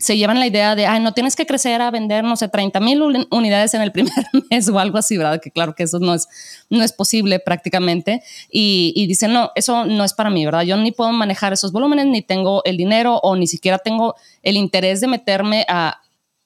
se 0.00 0.16
llevan 0.16 0.38
la 0.38 0.46
idea 0.46 0.74
de, 0.74 0.86
ay, 0.86 1.00
no 1.00 1.12
tienes 1.12 1.34
que 1.36 1.46
crecer 1.46 1.80
a 1.80 1.90
vender, 1.90 2.22
no 2.22 2.36
sé, 2.36 2.48
30 2.48 2.80
mil 2.80 3.02
unidades 3.30 3.74
en 3.74 3.82
el 3.82 3.92
primer 3.92 4.12
mes 4.50 4.68
o 4.68 4.78
algo 4.78 4.98
así, 4.98 5.16
¿verdad? 5.16 5.40
Que 5.40 5.50
claro 5.50 5.74
que 5.74 5.84
eso 5.84 5.98
no 5.98 6.14
es, 6.14 6.28
no 6.70 6.82
es 6.82 6.92
posible 6.92 7.38
prácticamente. 7.40 8.22
Y, 8.50 8.92
y 8.94 9.06
dicen, 9.06 9.32
no, 9.32 9.50
eso 9.54 9.84
no 9.84 10.04
es 10.04 10.12
para 10.12 10.30
mí, 10.30 10.44
¿verdad? 10.44 10.62
Yo 10.62 10.76
ni 10.76 10.92
puedo 10.92 11.12
manejar 11.12 11.52
esos 11.52 11.72
volúmenes, 11.72 12.06
ni 12.06 12.22
tengo 12.22 12.62
el 12.64 12.76
dinero 12.76 13.20
o 13.22 13.36
ni 13.36 13.46
siquiera 13.46 13.78
tengo 13.78 14.14
el 14.42 14.56
interés 14.56 15.00
de 15.00 15.06
meterme 15.06 15.64
a, 15.68 16.00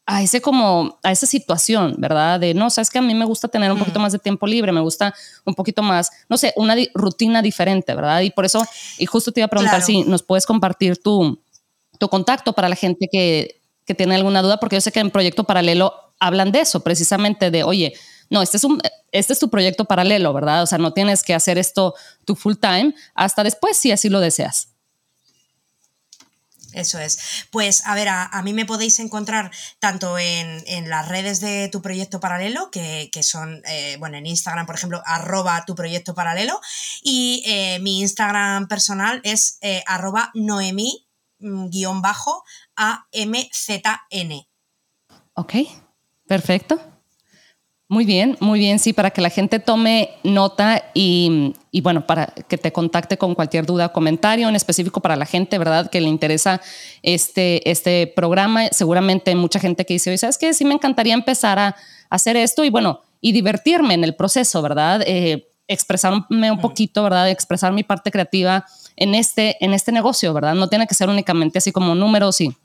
a 0.06 0.22
ese 0.22 0.40
como, 0.40 0.98
a 1.02 1.12
esa 1.12 1.26
situación, 1.26 1.94
¿verdad? 1.98 2.40
De, 2.40 2.54
no, 2.54 2.70
sabes 2.70 2.90
que 2.90 2.98
a 2.98 3.02
mí 3.02 3.14
me 3.14 3.24
gusta 3.24 3.48
tener 3.48 3.70
un 3.70 3.78
poquito 3.78 4.00
más 4.00 4.12
de 4.12 4.18
tiempo 4.18 4.46
libre, 4.46 4.72
me 4.72 4.80
gusta 4.80 5.14
un 5.44 5.54
poquito 5.54 5.82
más, 5.82 6.10
no 6.28 6.36
sé, 6.36 6.52
una 6.56 6.74
rutina 6.94 7.40
diferente, 7.40 7.94
¿verdad? 7.94 8.20
Y 8.22 8.30
por 8.30 8.44
eso, 8.44 8.64
y 8.98 9.06
justo 9.06 9.30
te 9.32 9.40
iba 9.40 9.46
a 9.46 9.50
preguntar 9.50 9.82
si 9.82 10.02
nos 10.02 10.22
puedes 10.22 10.44
compartir 10.44 11.00
tu, 11.00 11.40
tu 11.98 12.08
contacto 12.08 12.52
para 12.52 12.68
la 12.68 12.76
gente 12.76 13.08
que, 13.10 13.60
que 13.84 13.94
tiene 13.94 14.16
alguna 14.16 14.42
duda, 14.42 14.58
porque 14.58 14.76
yo 14.76 14.80
sé 14.80 14.90
que 14.90 15.00
en 15.00 15.10
Proyecto 15.10 15.44
Paralelo 15.44 15.94
hablan 16.18 16.52
de 16.52 16.60
eso, 16.60 16.80
precisamente 16.80 17.50
de, 17.50 17.64
oye, 17.64 17.94
no, 18.30 18.40
este 18.40 18.56
es, 18.56 18.64
un, 18.64 18.80
este 19.10 19.34
es 19.34 19.38
tu 19.38 19.50
proyecto 19.50 19.84
paralelo, 19.84 20.32
¿verdad? 20.32 20.62
O 20.62 20.66
sea, 20.66 20.78
no 20.78 20.94
tienes 20.94 21.22
que 21.22 21.34
hacer 21.34 21.58
esto 21.58 21.94
tu 22.24 22.34
full 22.34 22.54
time 22.54 22.94
hasta 23.14 23.44
después 23.44 23.76
si 23.76 23.92
así 23.92 24.08
lo 24.08 24.20
deseas. 24.20 24.71
Eso 26.72 26.98
es. 26.98 27.46
Pues 27.50 27.86
a 27.86 27.94
ver, 27.94 28.08
a, 28.08 28.42
mí 28.42 28.52
me 28.52 28.66
podéis 28.66 28.98
encontrar 29.00 29.50
tanto 29.78 30.18
en, 30.18 30.88
las 30.88 31.08
redes 31.08 31.40
de 31.40 31.68
tu 31.68 31.82
proyecto 31.82 32.20
paralelo, 32.20 32.70
que, 32.70 33.10
son, 33.22 33.62
eh, 33.66 33.96
bueno, 33.98 34.16
en 34.16 34.26
Instagram, 34.26 34.66
por 34.66 34.74
ejemplo, 34.74 35.02
arroba 35.04 35.64
tu 35.66 35.74
proyecto 35.74 36.14
paralelo, 36.14 36.60
y 37.02 37.42
eh, 37.46 37.78
mi 37.80 38.00
Instagram 38.00 38.68
personal 38.68 39.20
es 39.24 39.58
eh, 39.60 39.82
arroba 39.86 40.30
noemí 40.34 41.06
mm. 41.40 41.68
Ok, 45.34 45.54
perfecto. 46.26 46.91
Muy 47.92 48.06
bien, 48.06 48.38
muy 48.40 48.58
bien, 48.58 48.78
sí, 48.78 48.94
para 48.94 49.10
que 49.10 49.20
la 49.20 49.28
gente 49.28 49.58
tome 49.58 50.12
nota 50.22 50.82
y, 50.94 51.52
bueno, 51.82 52.06
para 52.06 52.24
que 52.24 52.56
te 52.56 52.72
contacte 52.72 53.18
con 53.18 53.34
cualquier 53.34 53.66
duda 53.66 53.84
o 53.84 53.92
comentario 53.92 54.48
en 54.48 54.56
específico 54.56 55.02
para 55.02 55.14
la 55.14 55.26
gente, 55.26 55.58
¿verdad? 55.58 55.90
Que 55.90 56.00
le 56.00 56.08
interesa 56.08 56.62
este, 57.02 57.70
este 57.70 58.06
programa. 58.06 58.68
Seguramente 58.68 59.34
mucha 59.34 59.60
gente 59.60 59.84
que 59.84 59.92
dice, 59.92 60.08
oye, 60.08 60.16
¿sabes 60.16 60.38
qué? 60.38 60.54
Sí 60.54 60.64
me 60.64 60.72
encantaría 60.72 61.12
empezar 61.12 61.58
a, 61.58 61.76
hacer 62.08 62.34
esto 62.38 62.64
y 62.64 62.70
bueno, 62.70 63.02
y 63.20 63.32
divertirme 63.32 63.92
en 63.92 64.04
el 64.04 64.14
proceso, 64.14 64.62
¿verdad? 64.62 65.02
Eh, 65.06 65.50
expresarme 65.68 66.50
un 66.50 66.62
poquito, 66.62 67.02
¿verdad? 67.02 67.28
Expresar 67.28 67.74
mi 67.74 67.82
parte 67.82 68.10
creativa 68.10 68.64
en 68.96 69.14
este, 69.14 69.62
en 69.62 69.74
este 69.74 69.92
negocio, 69.92 70.32
¿verdad? 70.32 70.54
No 70.54 70.68
tiene 70.68 70.86
que 70.86 70.94
ser 70.94 71.10
únicamente 71.10 71.58
así 71.58 71.72
como 71.72 71.94
números 71.94 72.40
y 72.40 72.56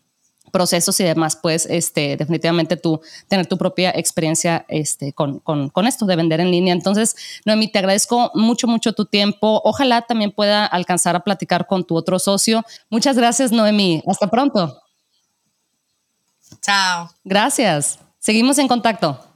procesos 0.52 1.00
y 1.00 1.04
demás, 1.04 1.38
pues 1.42 1.66
este, 1.70 2.18
definitivamente 2.18 2.78
tú 2.78 3.02
tener 3.28 3.48
tu 3.48 3.58
propia 3.58 3.92
experiencia 3.92 4.66
este, 4.68 5.14
con, 5.14 5.40
con, 5.40 5.70
con, 5.70 5.88
esto 5.88 6.06
de 6.06 6.16
vender 6.16 6.40
en 6.40 6.52
línea. 6.52 6.74
Entonces, 6.74 7.16
Noemi, 7.46 7.72
te 7.72 7.80
agradezco 7.80 8.32
mucho, 8.34 8.68
mucho 8.68 8.94
tu 8.94 9.06
tiempo. 9.06 9.62
Ojalá 9.64 10.02
también 10.02 10.32
pueda 10.32 10.66
alcanzar 10.66 11.16
a 11.16 11.22
platicar 11.22 11.68
con 11.68 11.84
tu 11.84 11.96
otro 11.96 12.20
socio. 12.20 12.64
Muchas 12.90 13.18
gracias, 13.18 13.52
Noemi. 13.52 14.04
Hasta 14.08 14.30
pronto. 14.30 14.82
Chao. 16.62 17.10
Gracias. 17.24 18.00
Seguimos 18.20 18.58
en 18.58 18.68
contacto. 18.68 19.27